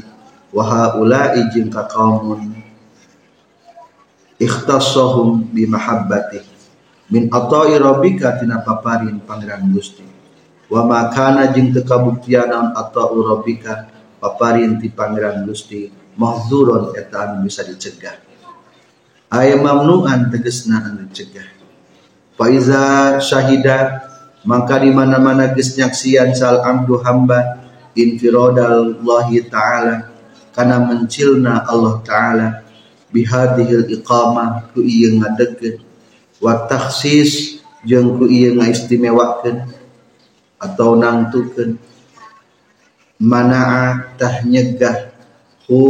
Wa 0.55 0.63
haulai 0.63 1.51
jeung 1.51 1.73
ka 1.73 1.91
qaumun. 1.91 2.55
Bi 4.39 5.63
mahabbati. 5.67 6.41
Min 7.11 7.27
ata'i 7.29 7.77
rabbika 7.83 8.39
tina 8.39 8.63
paparin 8.63 9.19
pangeran 9.27 9.69
Gusti 9.75 10.12
wa 10.73 10.89
makana 10.89 11.53
jeung 11.53 11.69
teu 11.69 11.85
kabuktianan 11.85 12.73
atau 12.73 13.21
rabbika 13.21 13.93
paparin 14.17 14.81
ti 14.81 14.89
pangeran 14.89 15.45
Gusti 15.45 15.93
mahzuron 16.17 16.97
eta 16.97 17.29
anu 17.29 17.45
bisa 17.45 17.61
dicegah. 17.61 18.17
Aya 19.29 19.61
mamnuan 19.61 20.33
tegesna 20.33 20.81
anu 20.89 21.05
dicegah 21.13 21.45
fa 22.33 22.49
iza 22.49 23.21
syahida 23.21 24.09
maka 24.49 24.81
di 24.81 24.89
mana-mana 24.89 25.53
geus 25.53 25.77
nyaksian 25.77 26.33
sal 26.33 26.65
amdu 26.65 26.99
hamba 27.05 27.61
infirodallahi 27.93 29.53
taala 29.53 30.09
kana 30.57 30.81
mencilna 30.81 31.69
Allah 31.69 32.01
taala 32.01 32.49
bihadihil 33.13 33.85
iqamah 33.93 34.73
ku 34.73 34.81
ieu 34.81 35.21
ngadegkeun. 35.21 35.85
Wa 36.41 36.65
takhsis 36.65 37.61
jeung 37.85 38.17
ku 38.17 38.25
ieu 38.27 38.57
ngaistimewakeun 38.57 39.82
atau 40.63 40.95
nangtukeun. 40.95 41.75
Mana'a 43.19 44.15
tah 44.15 44.47
nyegah. 44.47 45.11
Hu 45.67 45.83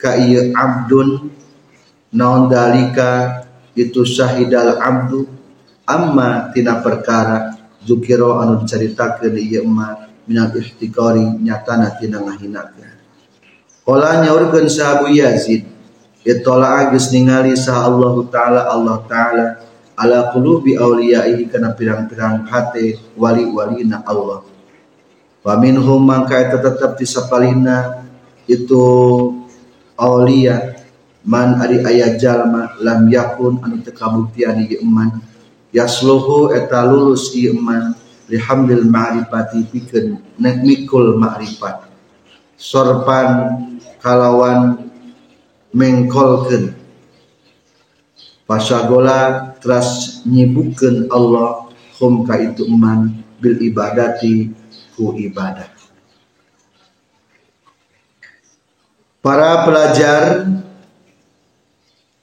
ka 0.00 0.16
ieu 0.16 0.52
abdun. 0.56 1.28
Naon 2.16 2.48
dalika? 2.48 3.44
Itu 3.76 4.08
syahidal 4.08 4.80
abdu. 4.80 5.28
Amma 5.84 6.48
tina 6.56 6.80
perkara. 6.80 7.52
Zukiro 7.84 8.40
anu 8.40 8.64
dicaritakeun 8.64 9.36
ieu 9.36 9.64
emak 9.64 10.24
minal 10.24 10.52
ihtikari 10.56 11.24
nyatana 11.44 11.92
tina 11.96 12.20
ngahinakeun. 12.20 12.96
Kala 13.84 14.24
nyaurkeun 14.24 14.68
sahabu 14.68 15.08
Yazid. 15.12 15.64
Itola 16.20 16.92
geus 16.92 17.08
ningali 17.08 17.56
sah 17.56 17.88
Allah 17.88 18.12
Ta'ala. 18.28 18.60
Allah 18.68 18.96
Ta'ala 19.08 19.67
ala 19.98 20.30
qulubi 20.30 20.78
awliyaihi 20.78 21.50
kana 21.50 21.74
pirang-pirang 21.74 22.46
hate 22.46 23.02
wali-walina 23.18 24.06
Allah. 24.06 24.46
Wa 25.42 25.58
minhum 25.58 25.98
mangka 26.06 26.38
eta 26.38 26.62
tetep 26.62 26.94
disapalina 27.02 28.06
itu 28.46 28.86
awliya 29.98 30.78
man 31.26 31.58
ari 31.58 31.82
aya 31.82 32.14
jalma 32.14 32.78
lam 32.78 33.10
yakun 33.10 33.58
anu 33.58 33.82
teu 33.82 33.90
kabuktian 33.90 34.62
ieu 34.62 34.78
eman 34.86 35.18
yasluhu 35.74 36.54
eta 36.54 36.86
lulus 36.86 37.34
ieu 37.34 37.58
eman 37.58 37.98
lihamdil 38.30 38.86
ma'rifati 38.86 39.66
pikeun 39.66 40.22
mikul 40.38 41.18
ma'rifat. 41.18 41.90
Sorpan 42.54 43.66
kalawan 43.98 44.90
mengkolkeun. 45.74 46.76
Pasagola 48.48 49.47
teras 49.58 50.20
nyibukkan 50.24 51.10
Allah 51.10 51.68
hum 51.98 52.22
ka 52.26 52.38
itu 52.38 52.66
eman 52.66 53.22
bil 53.38 53.58
ibadati 53.58 54.50
ku 54.94 55.14
ibadah. 55.14 55.70
Para 59.18 59.66
pelajar, 59.66 60.46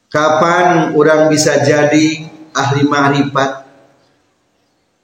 kapan 0.07 0.95
orang 0.95 1.27
bisa 1.27 1.59
jadi 1.59 2.23
ahli 2.55 2.81
ma'rifat, 2.87 3.51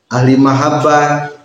ahli 0.07 0.33
mahabbah, 0.39 1.35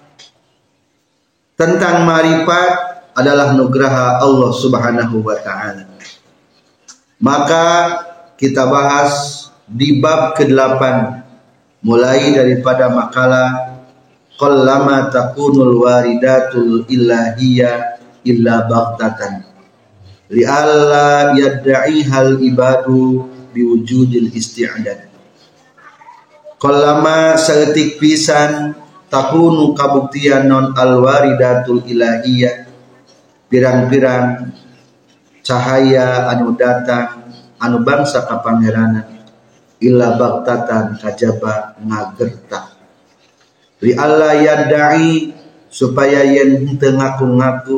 tentang 1.59 2.07
ma'rifat 2.07 2.71
adalah 3.17 3.59
nugraha 3.59 4.23
Allah 4.23 4.51
subhanahu 4.55 5.25
wa 5.25 5.35
ta'ala. 5.35 5.89
Maka 7.19 7.65
kita 8.37 8.69
bahas 8.69 9.46
di 9.67 9.99
bab 9.99 10.39
ke-8 10.39 10.83
mulai 11.83 12.31
daripada 12.31 12.87
makalah 12.87 13.75
qallama 14.39 15.11
takunul 15.11 15.83
waridatul 15.83 16.87
ilahiyya 16.87 17.99
illa 18.23 18.63
baghtatan. 18.71 19.43
Li 20.31 20.43
alla 20.47 21.35
yad'ihal 21.35 22.39
ibadu 22.43 23.27
biwujudil 23.51 24.31
isti'dad. 24.31 25.11
Qallama 26.63 27.35
saeutik 27.35 27.99
pisan 27.99 28.75
takunu 29.11 29.75
kabuktian 29.75 30.47
non 30.47 30.75
alwaridatul 30.75 31.83
ilahiyya. 31.87 32.71
Pirang-pirang 33.47 34.51
cahaya 35.47 36.27
anu 36.35 36.59
datang 36.59 37.31
anu 37.63 37.87
bangsa 37.87 38.27
kapangeranan 38.27 39.16
illa 39.83 40.17
baktatan 40.17 40.97
kajaba 40.97 41.77
ngagerta 41.81 42.61
li 43.85 43.93
alla 43.93 44.33
yadai 44.37 45.33
supaya 45.69 46.25
yen 46.25 46.65
henteu 46.65 46.97
ngaku-ngaku 46.97 47.77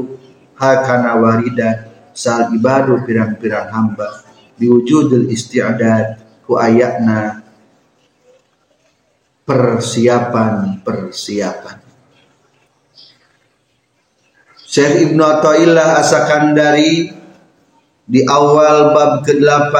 hakana 0.54 1.18
warida 1.18 1.90
sal 2.14 2.50
ibadu 2.54 3.02
pirang-pirang 3.02 3.70
hamba 3.70 4.22
diwujudul 4.58 5.30
isti'dad 5.30 6.18
ku 6.42 6.58
ayatna 6.58 7.46
persiapan 9.48 10.84
persiapan. 10.84 11.78
Syekh 14.68 15.08
Ibnu 15.08 15.22
Athaillah 15.24 16.04
Asakandari 16.04 17.08
di 18.04 18.20
awal 18.28 18.92
bab 18.92 19.24
ke-8 19.24 19.74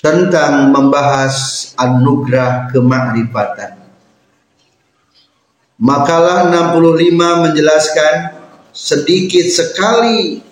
tentang 0.00 0.72
membahas 0.72 1.70
anugerah 1.76 2.72
kemakrifatan. 2.72 3.76
Makalah 5.80 6.48
65 6.76 7.44
menjelaskan 7.48 8.14
sedikit 8.72 9.46
sekali 9.48 10.44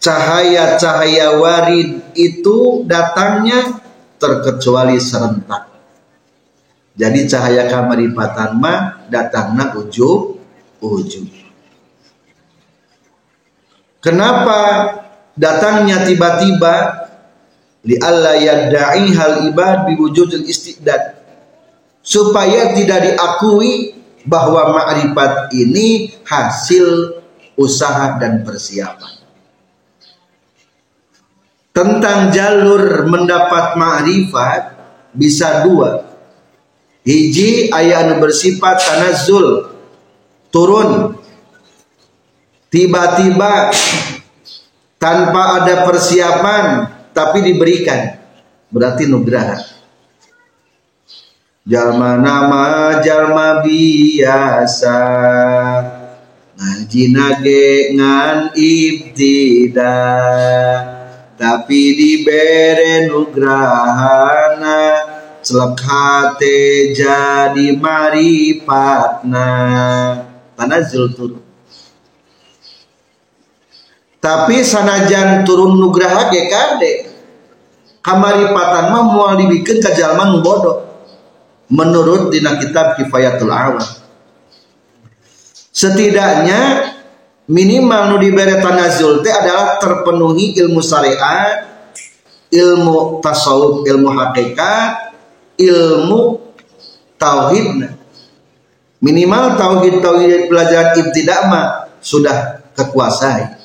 cahaya-cahaya 0.00 1.36
warid 1.40 2.00
itu 2.16 2.84
datangnya 2.84 3.80
terkecuali 4.20 5.00
serentak. 5.00 5.68
Jadi 6.94 7.28
cahaya 7.28 7.68
kamaripatan 7.68 8.56
mah 8.60 9.08
datangnya 9.08 9.76
ujung 9.76 10.40
ujung. 10.80 11.28
Kenapa 14.04 14.60
datangnya 15.32 16.04
tiba-tiba? 16.04 17.03
Li 17.84 18.00
alla 18.00 18.40
yadda'i 18.40 19.12
hal 19.12 19.52
ibad 19.52 19.84
biwujudil 19.92 20.48
istidad. 20.48 21.20
Supaya 22.00 22.72
tidak 22.72 23.12
diakui 23.12 23.92
bahwa 24.24 24.72
makrifat 24.72 25.52
ini 25.52 26.12
hasil 26.24 27.20
usaha 27.60 28.16
dan 28.16 28.40
persiapan. 28.40 29.12
Tentang 31.74 32.32
jalur 32.32 33.04
mendapat 33.04 33.76
makrifat 33.76 34.62
bisa 35.12 35.66
dua. 35.66 36.08
Hiji 37.04 37.68
ayat 37.68 38.08
anu 38.08 38.24
bersifat 38.24 38.80
tanazul 38.80 39.76
turun 40.48 41.20
tiba-tiba 42.72 43.68
tanpa 44.96 45.42
ada 45.60 45.84
persiapan 45.84 46.66
tapi 47.14 47.46
diberikan. 47.46 48.18
Berarti 48.74 49.06
nugraha. 49.06 49.62
Jalma 51.64 52.18
nama 52.18 52.98
jalma 53.00 53.62
biasa. 53.62 55.00
Ngaji 56.58 57.04
nage 57.14 57.94
ngan 57.94 58.50
ibtida. 58.58 59.96
Tapi 61.38 61.80
dibere 61.94 63.06
nugrahana. 63.06 64.82
Celak 65.44 65.76
hati 65.76 66.96
jadi 66.96 67.76
maripatna 67.76 69.52
tanazul 70.56 71.12
turun. 71.12 71.44
Tapi 74.24 74.64
sanajan 74.64 75.44
turun 75.44 75.76
nugraha 75.76 76.32
ge 76.32 76.48
kade 76.48 77.03
kamaripatan 78.04 78.92
mah 78.92 79.04
moal 79.08 79.32
dibikeun 79.40 79.80
ka 79.80 79.96
jalma 79.96 80.28
nu 80.28 80.44
bodoh. 80.44 80.84
Menurut 81.72 82.28
dina 82.28 82.60
kitab 82.60 83.00
kifayatul 83.00 83.48
awam 83.48 83.80
setidaknya 85.74 86.94
minimal 87.50 88.14
nu 88.14 88.16
dibere 88.22 88.62
tanazul 88.62 89.20
teh 89.26 89.34
adalah 89.34 89.82
terpenuhi 89.82 90.54
ilmu 90.62 90.78
syariat 90.78 91.66
ilmu 92.54 93.18
tasawuf 93.18 93.82
ilmu 93.82 94.08
hakikat 94.14 95.18
ilmu 95.58 96.38
tauhid. 97.18 97.90
Minimal 99.02 99.58
tauhid 99.58 100.00
tauhid 100.00 100.48
pelajaran 100.48 100.96
ibtidak 100.96 101.40
mah 101.50 101.66
sudah 101.98 102.62
kekuasai. 102.78 103.58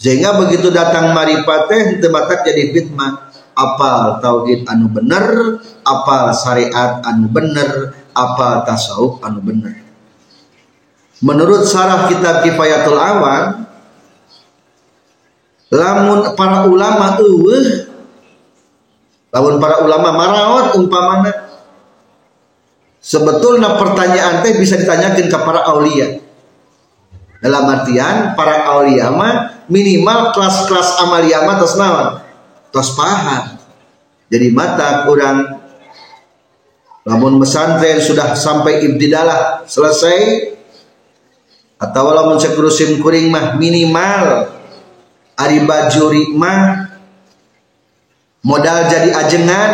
Sehingga 0.00 0.40
begitu 0.40 0.72
datang 0.72 1.12
maripateh 1.12 2.00
tematak 2.00 2.48
jadi 2.48 2.72
fitmah 2.72 3.29
apal 3.60 4.24
tauhid 4.24 4.64
anu 4.64 4.88
bener? 4.88 5.60
Apal 5.84 6.32
syariat 6.32 7.04
anu 7.04 7.28
bener? 7.28 7.92
Apal 8.16 8.64
tasawuf 8.64 9.20
anu 9.20 9.44
bener? 9.44 9.76
Menurut 11.20 11.68
sarah 11.68 12.08
kitab 12.08 12.40
kifayatul 12.40 12.96
awan 12.96 13.68
lamun 15.70 16.32
para 16.34 16.66
ulama 16.66 17.20
eueuh 17.20 17.86
lamun 19.30 19.62
para 19.62 19.86
ulama 19.86 20.10
maraot 20.10 20.74
umpamana 20.74 21.30
sebetulnya 22.98 23.78
pertanyaan 23.78 24.42
teh 24.42 24.58
bisa 24.58 24.74
ditanyakan 24.74 25.30
ke 25.30 25.38
para 25.38 25.62
aulia. 25.70 26.18
Dalam 27.40 27.64
artian 27.72 28.34
para 28.36 28.66
aulia 28.68 29.08
mah 29.12 29.64
minimal 29.70 30.34
kelas-kelas 30.34 31.04
amalia 31.04 31.46
mah 31.46 31.56
naon 31.62 32.08
tos 32.70 32.94
paham 32.94 33.58
jadi 34.30 34.50
mata 34.54 35.06
kurang 35.06 35.58
lamun 37.06 37.42
pesantren 37.42 37.98
sudah 37.98 38.38
sampai 38.38 38.86
ibtidalah 38.86 39.66
selesai 39.66 40.50
atau 41.80 42.12
lamun 42.12 42.38
sekurusim 42.38 43.02
kuring 43.02 43.32
mah 43.32 43.56
minimal 43.56 44.54
ari 45.34 45.64
bajuri 45.64 46.30
mah 46.36 46.92
modal 48.44 48.86
jadi 48.86 49.16
ajengan 49.16 49.70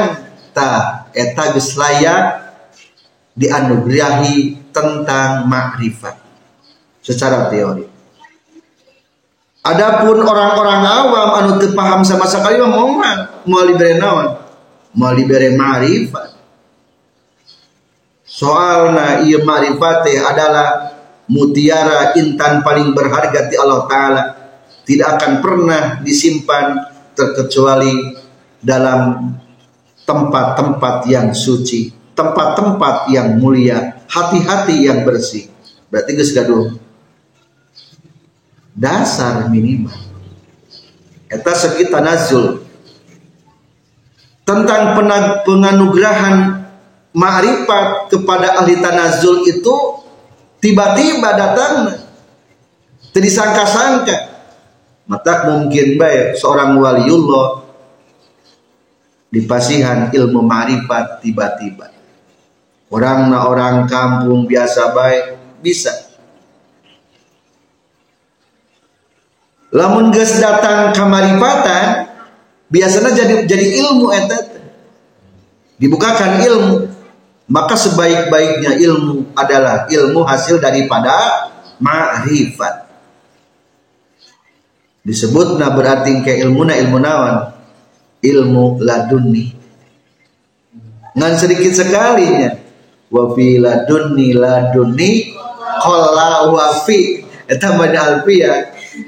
ta 0.55 1.05
eta 1.11 1.53
geus 1.53 1.75
layak 1.75 2.47
dianugerahi 3.37 4.73
tentang 4.73 5.45
makrifat. 5.45 6.17
Secara 7.05 7.53
teori 7.53 7.96
Adapun 9.67 10.23
orang-orang 10.23 10.83
awam 10.87 11.29
anu 11.43 11.51
teu 11.59 11.75
paham 11.75 12.07
sama 12.07 12.23
sekali 12.31 12.63
mah 12.63 12.71
moal 12.71 13.03
moal 13.43 13.67
dibere 13.67 13.99
naon? 13.99 14.39
Moal 14.95 15.19
dibere 15.19 15.59
ma'rifat. 15.59 16.39
Soalna 18.23 19.27
ieu 19.27 19.43
ma'rifat 19.43 20.07
adalah 20.23 20.95
mutiara 21.27 22.15
intan 22.15 22.63
paling 22.63 22.95
berharga 22.95 23.51
di 23.51 23.59
Allah 23.59 23.81
taala 23.91 24.23
tidak 24.87 25.19
akan 25.19 25.33
pernah 25.43 25.83
disimpan 25.99 26.87
terkecuali 27.19 28.15
dalam 28.63 29.35
tempat-tempat 30.07 31.11
yang 31.11 31.35
suci, 31.35 31.91
tempat-tempat 32.15 33.11
yang 33.11 33.35
mulia, 33.43 33.99
hati-hati 34.07 34.87
yang 34.87 35.03
bersih. 35.03 35.51
Berarti 35.91 36.11
geus 36.15 36.31
gaduh 36.31 36.86
dasar 38.77 39.49
minimal. 39.49 39.97
Eta 41.33 41.57
segi 41.57 41.89
tanazul 41.89 42.63
tentang 44.47 44.95
penganugerahan 45.43 46.69
ma'rifat 47.17 48.13
kepada 48.13 48.63
ahli 48.63 48.79
tanazul 48.79 49.43
itu 49.49 49.75
tiba-tiba 50.63 51.35
datang 51.35 51.99
tidak 53.11 53.33
sangka-sangka 53.33 54.17
mata 55.09 55.51
mungkin 55.51 55.97
baik 55.99 56.37
seorang 56.39 56.79
waliullah 56.79 57.67
dipasihan 59.35 60.15
ilmu 60.15 60.47
ma'rifat 60.47 61.25
tiba-tiba. 61.25 61.91
Orang 62.87 63.35
na 63.35 63.51
orang 63.51 63.91
kampung 63.91 64.47
biasa 64.47 64.95
baik 64.95 65.59
bisa 65.59 66.06
lamun 69.77 70.09
geus 70.09 70.41
datang 70.41 70.97
kamaripatan 70.97 72.09
biasanya 72.73 73.13
jadi 73.13 73.35
jadi 73.45 73.67
ilmu 73.85 74.09
eta 74.09 74.39
dibukakan 75.77 76.41
ilmu 76.41 76.77
maka 77.47 77.77
sebaik-baiknya 77.79 78.81
ilmu 78.81 79.37
adalah 79.39 79.87
ilmu 79.87 80.27
hasil 80.27 80.59
daripada 80.59 81.47
ma'rifat. 81.79 82.91
Disebut 85.07 85.55
nah 85.55 85.71
berarti 85.71 86.27
ke 86.27 86.43
ilmu 86.43 86.67
na 86.67 86.75
ilmu 86.75 86.99
nawan 86.99 87.55
ilmu 88.19 88.83
laduni 88.83 89.55
ngan 91.15 91.33
sedikit 91.39 91.73
sekalinya 91.79 92.59
wa 93.07 93.31
fi 93.31 93.63
laduni 93.63 94.35
laduni 94.35 95.31
qala 95.79 96.51
wa 96.51 96.83
fi. 96.83 97.23
Eta 97.47 97.79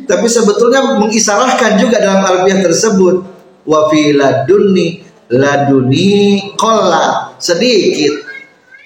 tapi 0.09 0.27
sebetulnya 0.29 1.01
mengisarahkan 1.01 1.81
juga 1.81 2.01
dalam 2.01 2.25
alfiah 2.25 2.61
tersebut. 2.65 3.25
Wa 3.69 3.93
fi 3.93 4.17
ladunni 4.17 5.05
laduni 5.33 6.41
kola 6.57 7.37
sedikit. 7.37 8.25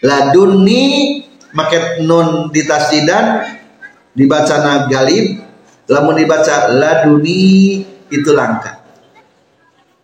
Laduni 0.03 1.19
maket 1.55 2.03
nun 2.03 2.51
di 2.51 2.67
tasdidan 2.67 3.47
dibaca 4.11 4.57
nagalib 4.67 5.39
lamun 5.87 6.19
dibaca 6.19 6.75
laduni 6.75 7.83
itu 8.11 8.31
langka. 8.35 8.83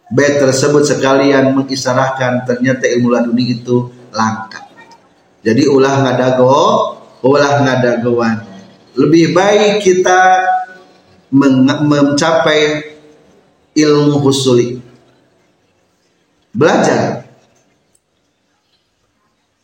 Bait 0.09 0.41
tersebut 0.41 0.87
sekalian 0.87 1.53
mengisarahkan 1.53 2.47
ternyata 2.47 2.87
ilmu 2.89 3.11
laduni 3.13 3.59
itu 3.59 3.91
langka. 4.15 4.71
Jadi 5.43 5.67
ulah 5.67 6.07
ngadago 6.07 6.97
ulah 7.27 7.67
ngadagoan. 7.67 8.47
Lebih 8.99 9.35
baik 9.35 9.83
kita 9.83 10.47
mencapai 11.31 12.95
ilmu 13.77 14.17
husuli. 14.25 14.81
Belajar. 16.53 17.29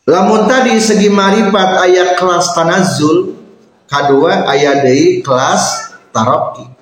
Lamun 0.05 0.45
tadi 0.45 0.77
segi 0.77 1.09
marifat 1.09 1.81
ayat 1.81 2.13
kelas 2.13 2.53
tanazul 2.53 3.41
kedua 3.89 4.45
ayat 4.45 4.85
dari 4.85 5.25
kelas 5.25 5.93
taroki 6.13 6.75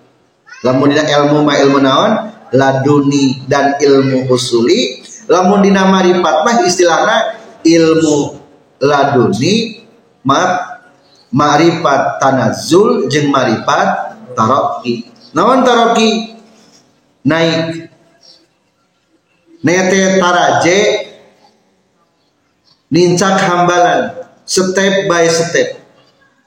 lamun 0.63 0.91
dina 0.91 1.03
ilmu 1.07 1.43
ma 1.43 1.59
ilmu 1.59 1.79
naon? 1.83 2.31
Laduni 2.53 3.49
dan 3.49 3.81
ilmu 3.81 4.29
husuli. 4.29 5.01
Lamun 5.25 5.65
dina 5.65 5.89
marifat 5.89 6.45
mah 6.45 6.55
istilahnya 6.61 7.17
ilmu 7.65 8.37
laduni 8.77 9.83
ma 10.21 10.71
marifat 11.33 12.21
tanazul 12.21 13.09
jeng 13.09 13.33
marifat 13.33 14.12
taroki 14.35 15.07
naon 15.33 15.65
taroki 15.65 16.33
naik. 17.25 17.89
Nete 19.63 20.19
taraje. 20.19 20.79
Nincak 22.93 23.39
hambalan. 23.41 24.27
Step 24.43 25.07
by 25.07 25.25
step. 25.31 25.79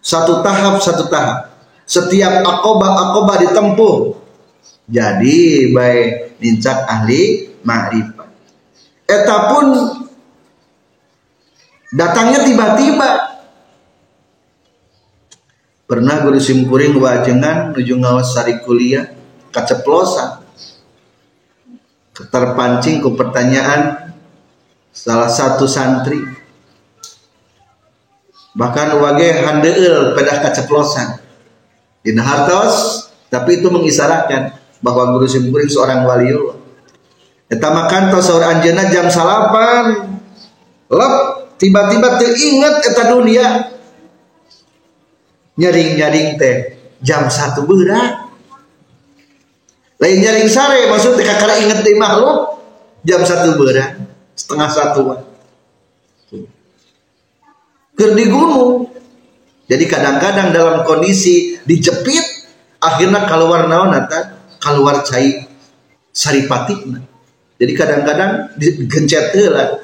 Satu 0.05 0.45
tahap 0.45 0.79
satu 0.79 1.09
tahap. 1.11 1.51
Setiap 1.89 2.45
akoba 2.45 2.93
akoba 2.95 3.41
ditempuh. 3.41 4.15
Jadi 4.87 5.73
baik 5.75 6.39
nincak 6.39 6.87
ahli 6.87 7.51
ma'rifat. 7.67 8.31
Eta 9.11 9.37
pun 9.51 9.67
datangnya 11.91 12.47
tiba-tiba 12.47 13.36
pernah 15.87 16.23
guru 16.27 16.43
simpuring 16.43 16.99
wajengan 16.99 17.73
nuju 17.73 17.95
ngawas 17.97 18.35
sari 18.35 18.61
kuliah 18.63 19.15
kaceplosan. 19.55 20.45
Terpancing 22.17 23.05
ke 23.05 23.11
pertanyaan 23.13 24.13
salah 24.91 25.29
satu 25.29 25.65
santri. 25.69 26.19
Bahkan 28.57 28.89
wage 28.99 29.29
handeel 29.45 30.17
pada 30.17 30.41
keceplosan 30.49 31.21
di 32.01 32.17
hartos 32.17 33.07
tapi 33.29 33.61
itu 33.61 33.69
mengisarakan 33.69 34.57
bahwa 34.81 35.13
guru 35.13 35.29
simpuring 35.29 35.69
seorang 35.69 36.09
waliullah 36.09 36.57
Eta 37.47 37.71
makan 37.71 38.11
to 38.11 38.19
seorang 38.19 38.59
anjena 38.59 38.91
jam 38.91 39.07
salapan. 39.07 40.19
Lep 40.91 41.15
tiba-tiba 41.63 42.19
teringat 42.19 42.83
eta 42.91 43.15
dunia 43.15 43.76
nyaring-nyaring 45.57 46.37
teh 46.37 46.57
jam 47.01 47.29
satu 47.29 47.65
berat 47.65 48.29
lain 49.97 50.19
nyaring 50.21 50.49
sare 50.49 50.89
maksudnya 50.93 51.25
kakak 51.25 51.65
inget 51.65 51.81
di 51.81 51.97
makhluk 51.97 52.61
jam 53.05 53.25
satu 53.25 53.57
berat 53.57 53.97
setengah 54.37 54.69
satuan. 54.69 55.21
Ker 57.97 58.13
di 58.13 58.25
gunung 58.29 58.93
jadi 59.65 59.85
kadang-kadang 59.89 60.53
dalam 60.53 60.85
kondisi 60.85 61.57
dijepit 61.65 62.25
akhirnya 62.77 63.25
keluar 63.25 63.65
naon 63.73 63.89
nata 63.89 64.37
keluar 64.61 65.01
cai 65.01 65.49
saripati 66.13 66.77
jadi 67.57 67.73
kadang-kadang 67.73 68.53
digencet 68.61 69.33
lah 69.49 69.81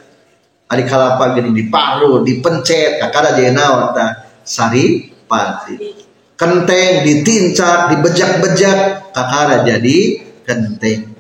hari 0.69 0.85
kalapa 0.85 1.33
gini 1.41 1.57
diparu 1.57 2.21
dipencet 2.21 3.01
kakak 3.01 3.33
aja 3.33 3.49
naon 3.49 3.97
saripati 5.33 5.75
kenteng 6.37 7.07
ditincak 7.07 7.95
dibejak-bejak 7.95 8.79
kakara 9.15 9.63
jadi 9.63 9.99
kenteng. 10.43 11.15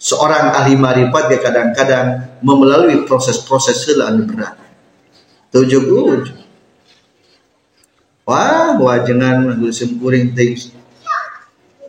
Seorang 0.00 0.56
ahli 0.56 0.80
marifat 0.80 1.28
dia 1.28 1.44
kadang-kadang 1.44 2.38
melalui 2.40 3.04
proses-proses 3.04 3.84
anu 4.00 4.24
berat. 4.24 4.56
Tujuh 5.52 5.82
ujuk 5.82 6.40
wah 8.30 8.78
wajengan 8.78 9.58
gusim 9.58 9.98
kuring 9.98 10.30
ting 10.38 10.54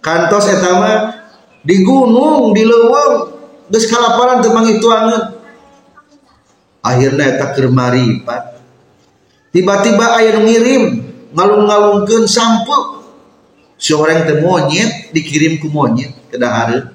kantos 0.01 0.49
etama 0.49 1.21
di 1.61 1.85
gunung 1.85 2.49
di 2.49 2.65
leweng 2.65 3.29
geus 3.69 3.85
kalaparan 3.85 4.41
teu 4.41 4.49
mangituangeun 4.49 5.37
akhirnya 6.81 7.37
eta 7.37 7.53
keur 7.53 7.69
tiba-tiba 9.53 10.05
aya 10.17 10.41
ngirim 10.41 11.10
ngalung-ngalungkeun 11.31 12.27
sampo 12.27 13.03
seorang 13.79 14.27
teh 14.27 14.37
monyet 14.43 15.09
dikirim 15.15 15.57
ku 15.57 15.71
monyet 15.71 16.13
ke 16.29 16.37
dahar 16.37 16.93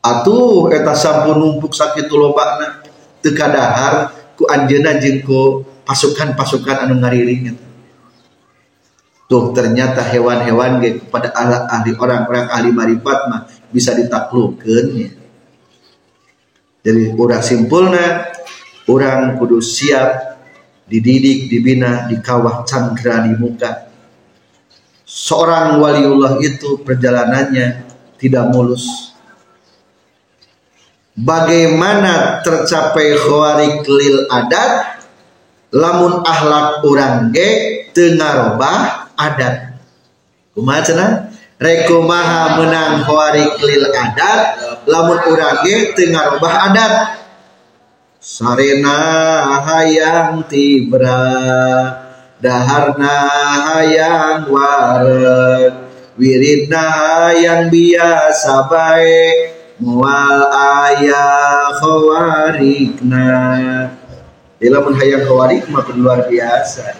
atuh 0.00 0.70
eta 0.72 0.94
sampo 0.94 1.36
numpuk 1.36 1.74
sakit 1.74 2.06
lobana 2.08 2.82
teu 3.20 3.34
dahar 3.34 4.14
ku 4.38 4.46
anjeunna 4.46 5.02
jeung 5.02 5.22
pasukan-pasukan 5.88 6.84
anu 6.86 7.00
ngariring 7.00 7.56
tuh 9.28 9.52
ternyata 9.52 10.00
hewan-hewan 10.00 10.80
ge 10.80 11.04
kepada 11.04 11.28
Allah 11.36 11.68
ahli 11.68 11.92
orang-orang 11.92 12.48
ahli 12.48 12.72
marifat 12.72 13.18
mah 13.28 13.44
bisa 13.68 13.92
ditaklukkeun 13.92 14.86
ya. 14.96 15.10
jadi 16.80 17.12
urang 17.12 17.44
simpulna 17.44 18.32
orang 18.88 19.36
kudu 19.36 19.60
siap 19.60 20.27
dididik, 20.88 21.52
dibina, 21.52 22.08
di 22.08 22.16
kawah 22.18 22.64
candra 22.64 23.28
di 23.28 23.36
muka. 23.36 23.92
Seorang 25.04 25.80
waliullah 25.80 26.40
itu 26.40 26.80
perjalanannya 26.84 27.84
tidak 28.20 28.44
mulus. 28.52 29.16
Bagaimana 31.18 32.44
tercapai 32.44 33.16
khawarik 33.16 33.82
lil 33.88 34.28
adat 34.30 35.02
lamun 35.74 36.22
ahlak 36.22 36.84
orang 36.84 37.34
ge 37.34 37.90
tengarobah 37.90 39.10
adat. 39.18 39.80
Kumaha 40.54 40.80
cenah? 40.84 41.10
Rekumaha 41.58 42.62
menang 42.62 43.02
khawarik 43.02 43.58
lil 43.66 43.90
adat 43.90 44.40
lamun 44.86 45.18
orang 45.26 45.66
ge 45.66 45.90
tengarobah 45.98 46.70
adat 46.70 46.92
Sarena 48.18 49.62
hayang 49.62 50.50
tibra 50.50 51.22
Daharna 52.42 53.14
hayang 53.62 54.50
wareg. 54.50 55.86
Wiridna 56.18 56.82
hayang 57.30 57.70
biasa 57.70 58.66
baik 58.66 59.38
Mual 59.78 60.50
ayah 60.50 61.70
khawarikna. 61.78 63.30
Dalam 64.58 64.86
hayang 64.98 65.22
khawarik 65.22 65.70
mah 65.70 65.86
luar 65.94 66.26
biasa. 66.26 66.98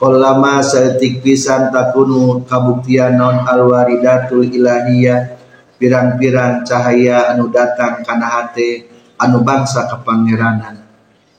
Kolama 0.00 0.64
setik 0.64 1.20
pisan 1.20 1.68
takunu 1.68 2.48
kabuktian 2.48 3.20
non 3.20 3.44
alwaridatul 3.44 4.48
ilahiyah. 4.48 5.36
Pirang-pirang 5.76 6.64
cahaya 6.64 7.36
anu 7.36 7.52
datang 7.52 8.00
kana 8.00 8.24
hate 8.24 8.91
anu 9.22 9.46
bangsa 9.46 9.86
kepangeranan 9.86 10.82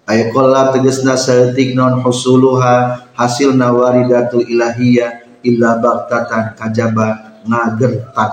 aya 0.07 0.31
qala 0.31 0.71
tegasna 0.71 1.19
saeutik 1.19 1.75
non 1.75 1.99
husuluha 2.03 3.07
hasil 3.15 3.55
nawaridatul 3.55 4.43
ilahiyah 4.47 5.23
illa 5.43 5.79
baghtatan 5.79 6.55
kajaba 6.55 7.39
ngagertak. 7.43 8.31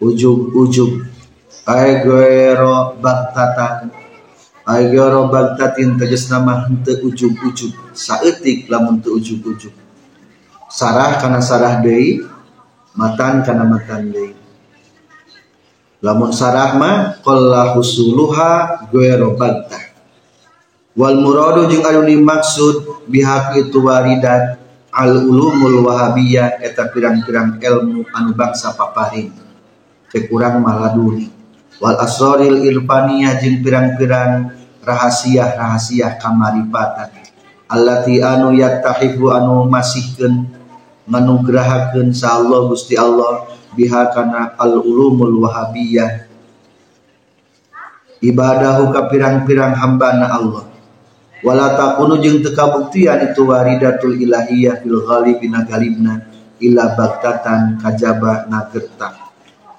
Ujug-ujug 0.00 1.06
ay 1.68 2.02
goero 2.02 2.98
baghtatan 2.98 3.92
ay 4.64 4.88
goero 4.90 5.28
baghtatin 5.28 6.00
tegasna 6.00 6.40
mah 6.40 6.66
henteu 6.66 7.04
ujug-ujug 7.04 7.74
saeutik 7.92 8.66
lamun 8.72 9.04
teu 9.04 9.20
ujug-ujug 9.20 9.74
sarah 10.72 11.20
kana 11.20 11.44
sarah 11.44 11.84
deui 11.84 12.24
matan 12.96 13.44
kana 13.44 13.68
matan 13.68 14.08
deui 14.08 14.39
lamun 16.00 16.32
sarah 16.32 16.76
mah 16.80 17.20
qalla 17.20 17.76
husuluha 17.76 18.84
ghairu 18.88 19.36
wal 20.96 21.16
muradu 21.16 21.70
jeung 21.70 21.86
anu 21.86 22.04
dimaksud 22.08 23.06
bihaq 23.08 23.56
itu 23.68 23.78
waridat 23.84 24.60
al 24.90 25.22
ulumul 25.22 25.86
wahabiyah 25.86 26.58
eta 26.60 26.90
pirang-pirang 26.90 27.62
ilmu 27.62 28.10
anu 28.10 28.30
bangsa 28.34 28.74
paparing. 28.74 29.30
Kekurang 30.10 30.58
maladuni. 30.58 31.30
Wal 31.78 31.96
asraril 32.02 32.66
irfaniyah 32.66 33.38
jeung 33.38 33.62
pirang-pirang 33.62 34.50
rahasia-rahasia 34.82 36.18
kamaripatan. 36.18 37.14
Allati 37.70 38.18
anu 38.18 38.50
yattahifu 38.50 39.30
anu 39.30 39.70
masihkeun 39.70 40.50
nganugrahakeun 41.06 42.10
sa 42.10 42.42
Allah 42.42 42.66
Gusti 42.66 42.98
Allah 42.98 43.46
biha 43.74 44.10
kana 44.14 44.54
al 44.58 44.82
ulumul 44.82 45.46
wahabiyah. 45.46 46.26
Ibadahu 48.20 48.92
ka 48.92 49.08
pirang-pirang 49.08 49.72
hambana 49.80 50.28
Allah. 50.28 50.68
Wala 51.40 51.72
takunu 51.72 52.20
jeung 52.20 52.44
teu 52.44 52.52
kabuktian 52.52 53.32
itu 53.32 53.48
waridatul 53.48 54.12
ilahiyah 54.12 54.84
fil 54.84 55.00
ghalibina 55.08 55.64
galibna 55.64 56.28
ila 56.60 56.92
baktatan 56.92 57.80
kajaba 57.80 58.44
nagertak. 58.44 59.16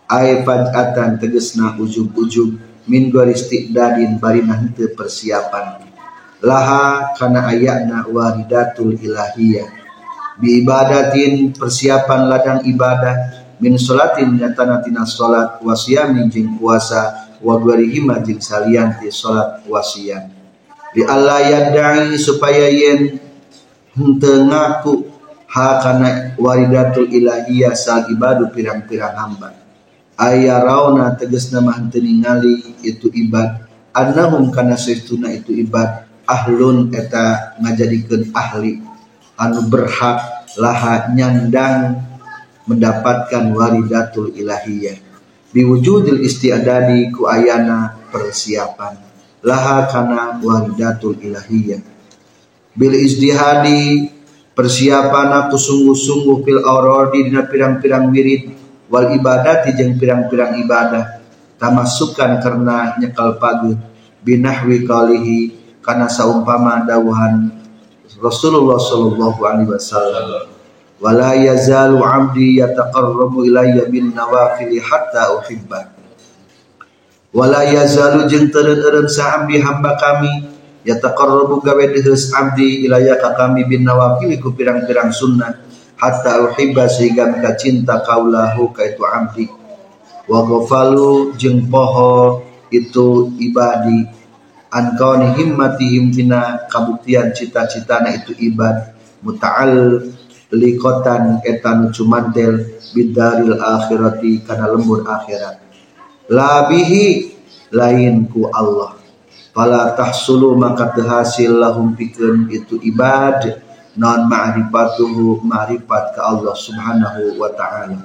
Ay 0.10 0.41
fajatan 0.41 1.21
tegesna 1.21 1.77
ujub-ujub 1.77 2.58
min 2.89 3.13
dadin 3.13 4.17
barina 4.17 4.58
henteu 4.58 4.89
persiapan. 4.97 5.86
Laha 6.41 7.13
kana 7.13 7.45
ayakna 7.54 8.10
waridatul 8.10 8.97
ilahiyah. 8.97 9.69
Bi 10.41 10.65
ibadatin 10.65 11.54
persiapan 11.54 12.25
ladang 12.25 12.65
ibadah 12.65 13.40
min 13.62 13.78
salatin 13.78 14.36
nyatana 14.36 14.82
tina 14.82 15.06
salat 15.06 15.62
wasiyamin 15.62 16.28
jeung 16.34 16.58
puasa 16.58 17.30
wa 17.39 17.56
gwarihima 17.62 18.19
jeung 18.26 18.41
salian 18.41 18.97
ti 18.97 19.13
salat 19.13 19.62
di 20.91 21.08
Allah 21.08 21.39
yadai 21.47 22.19
supaya 22.19 22.67
yen 22.67 23.15
henteu 23.95 24.43
ngaku 24.43 25.08
ha 25.52 25.80
waridatul 26.36 27.08
ilahiyah 27.08 27.71
sal 27.76 28.12
ibadu 28.12 28.52
pirang-pirang 28.52 29.15
hamba. 29.15 29.56
Ayarauna 30.19 31.15
tegas 31.15 31.50
nama 31.56 31.80
ningali 31.80 32.76
itu 32.84 33.08
ibad. 33.08 33.71
Annahum 33.95 34.52
kana 34.52 34.76
saestuna 34.76 35.32
itu 35.32 35.52
ibad 35.52 36.08
ahlun 36.28 36.91
eta 36.91 37.56
ngajadikeun 37.60 38.36
ahli. 38.36 38.84
Anu 39.39 39.71
berhak 39.71 40.52
laha 40.60 41.08
nyandang 41.15 42.04
mendapatkan 42.65 43.54
waridatul 43.54 44.34
ilahiyah. 44.34 44.97
Biwujudil 45.52 46.24
istiadadi 46.24 47.12
ku 47.12 47.28
ayana 47.28 47.97
persiapan. 48.10 48.97
Laha 49.41 49.89
kana 49.89 50.38
waridatul 50.39 51.17
ilahiyah. 51.17 51.82
Bil 52.71 52.95
izdihadi 52.95 54.08
persiapan 54.56 55.47
aku 55.47 55.58
sungguh-sungguh 55.58 56.38
fil 56.45 56.62
aurodi 56.63 57.28
dina 57.28 57.47
pirang-pirang 57.47 58.12
wirid 58.12 58.52
wal 58.91 59.12
ibadah 59.15 59.63
jeung 59.71 59.95
pirang-pirang 59.95 60.60
ibadah 60.60 61.24
tamasukan 61.56 62.43
karena 62.43 63.00
nyekal 63.00 63.39
pagi 63.39 63.74
binahwi 64.21 64.84
kalihi 64.84 65.39
karena 65.80 66.12
saumpama 66.12 66.84
dawuhan 66.84 67.50
Rasulullah 68.21 68.78
sallallahu 68.78 69.39
alaihi 69.41 69.71
wasallam 69.71 70.52
wala 71.02 71.34
yazalu 71.34 72.06
abdi 72.06 72.62
yataqarrabu 72.62 73.50
ilayya 73.50 73.90
bin 73.90 74.14
nawafil 74.14 74.70
hatta 74.78 75.34
uhibba. 75.42 75.98
Wala 77.34 77.66
yazalu 77.66 78.30
jeung 78.30 78.54
teureun-eureun 78.54 79.10
sa 79.10 79.42
hamba 79.42 79.98
kami 79.98 80.52
ya 80.86 80.98
taqarrabu 80.98 81.62
gawe 81.62 81.86
deus 81.94 82.34
abdi 82.34 82.86
ilaya 82.86 83.18
ka 83.22 83.38
kami 83.38 83.66
bin 83.70 83.86
nawafil 83.86 84.34
ku 84.42 84.54
pirang-pirang 84.54 85.14
sunnah 85.14 85.62
hatta 86.02 86.50
uhibba 86.50 86.90
sehingga 86.90 87.30
mika 87.30 87.54
cinta 87.54 88.02
kaulahu 88.02 88.74
ka 88.74 88.90
itu 88.90 89.06
abdi 89.06 89.46
wa 90.26 90.42
ghafalu 90.42 91.38
jeung 91.38 91.70
poho 91.70 92.42
itu 92.74 93.30
ibadi 93.38 94.10
an 94.74 94.98
kauni 94.98 95.38
himmatihim 95.38 96.10
tina 96.10 96.66
kabuktian 96.72 97.30
cita-citana 97.36 98.18
itu 98.18 98.34
ibad 98.42 98.98
muta'al 99.22 100.02
likotan 100.52 101.40
etan 101.48 101.96
cumantel 101.96 102.80
bidaril 102.92 103.56
akhirati 103.58 104.44
kana 104.44 104.68
lembur 104.68 105.08
akhirat. 105.08 105.64
Labihi 106.28 107.34
lain 107.72 108.28
ku 108.28 108.52
Allah. 108.52 109.00
Fala 109.52 109.96
tahsulu 109.96 110.56
maka 110.56 110.92
terhasil 110.96 111.52
lahum 111.52 111.96
pikeun 111.96 112.52
itu 112.52 112.80
ibad. 112.84 113.68
Non 113.92 114.24
ma'rifatuhu 114.32 115.44
ma'rifat 115.44 116.16
ke 116.16 116.20
Allah 116.24 116.56
subhanahu 116.56 117.36
wa 117.36 117.52
ta'ala. 117.52 118.00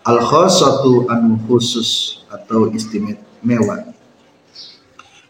Al 0.00 0.20
khosatu 0.24 1.04
anu 1.12 1.36
khusus 1.44 2.24
atau 2.32 2.72
istimewa. 2.72 3.84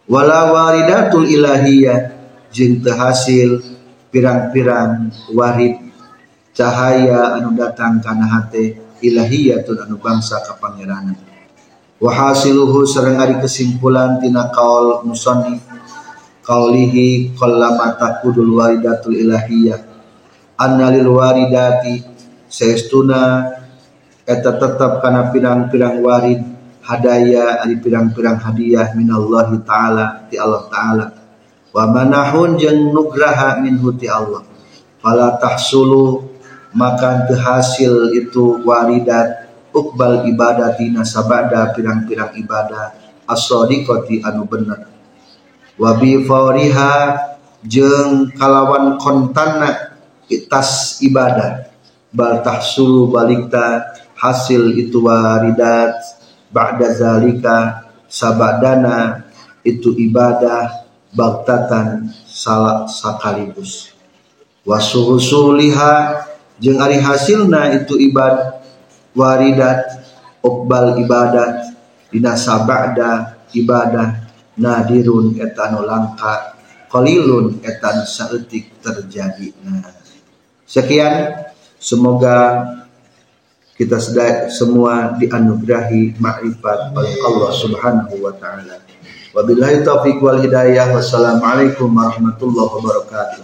Wala 0.06 0.54
waridatul 0.54 1.26
ilahiyah 1.26 2.14
jeung 2.54 2.86
pirang-pirang 4.14 5.10
warid 5.34 5.74
cahaya 6.54 7.34
anu 7.36 7.52
datang 7.58 7.98
kana 7.98 8.30
hate 8.30 8.78
ilahiyatun 9.02 9.84
anu 9.84 9.98
bangsa 9.98 10.40
kapangeranan 10.46 11.18
wa 11.98 12.10
hasiluhu 12.14 12.86
sareng 12.86 13.18
ari 13.18 13.36
kesimpulan 13.42 14.22
tina 14.22 14.48
kaul 14.54 15.02
musannif 15.02 15.60
qaulihi 16.44 17.32
qallama 17.34 17.96
takudul 17.96 18.60
waridatul 18.60 19.16
ilahiyah. 19.16 19.80
Anna 20.60 20.92
lil 20.92 21.08
waridati 21.08 22.04
saestuna 22.46 23.48
eta 24.22 24.54
tetap 24.54 25.02
kana 25.02 25.32
pirang-pirang 25.32 25.98
warid 26.04 26.40
hadaya 26.84 27.64
ari 27.64 27.80
pirang-pirang 27.80 28.38
hadiah 28.38 28.92
minallahi 28.94 29.64
taala 29.64 30.28
ti 30.28 30.36
Allah 30.38 30.62
taala. 30.68 31.06
Wa 31.74 31.90
manahun 31.90 32.60
jeung 32.60 32.92
nugraha 32.94 33.58
minhu 33.58 33.96
ti 33.98 34.06
Allah. 34.06 34.46
Fala 35.02 35.40
tahsulu 35.40 36.33
maka 36.74 37.24
hasil 37.30 38.12
itu 38.12 38.60
waridat 38.66 39.48
ukbal 39.70 40.26
ibadatina 40.26 41.06
sabada 41.06 41.70
pirang-pirang 41.72 42.34
ibadah. 42.36 42.94
As-sadiqati 43.24 44.20
anu 44.20 44.44
bener. 44.44 44.84
Wa 45.80 45.96
bi 45.96 46.20
fawriha 46.20 47.16
jeung 47.64 48.34
kalawan 48.36 49.00
kontanna 49.00 49.96
itas 50.28 51.00
ibadah. 51.00 51.72
Bal 52.14 52.44
tahsulu 52.44 53.08
balikta 53.08 53.96
hasil 54.18 54.76
itu 54.76 55.00
waridat. 55.00 55.96
Ba'da 56.54 56.86
zalika 56.94 57.90
sabadana 58.06 59.26
itu 59.66 59.90
ibadah 59.98 60.86
baktatan 61.10 62.14
salah 62.26 62.86
sakaligus 62.86 63.94
wasuhusuliha 64.62 65.94
jeung 66.62 66.78
ari 66.78 66.98
hasilna 66.98 67.74
itu 67.82 67.98
ibadah 67.98 68.62
waridat 69.14 70.04
ukbal 70.42 70.98
ibadat 70.98 71.74
dina 72.10 72.34
sabada 72.38 73.42
ibadah 73.54 74.26
nadirun 74.58 75.34
etanu 75.38 75.82
langka 75.82 76.54
qalilun 76.90 77.58
etan 77.62 78.06
saeutik 78.06 78.70
terjadi 78.78 79.50
nah 79.66 79.90
sekian 80.66 81.46
semoga 81.78 82.62
kita 83.74 83.98
semua 84.54 85.18
dianugerahi 85.18 86.14
makrifat 86.22 86.94
oleh 86.94 87.18
Allah 87.26 87.50
Subhanahu 87.50 88.22
wa 88.22 88.30
taala. 88.38 88.78
Wabillahi 89.34 89.82
taufiq 89.82 90.22
wal 90.22 90.38
hidayah. 90.38 90.94
Wassalamualaikum 90.94 91.90
warahmatullahi 91.90 92.70
wabarakatuh. 92.70 93.42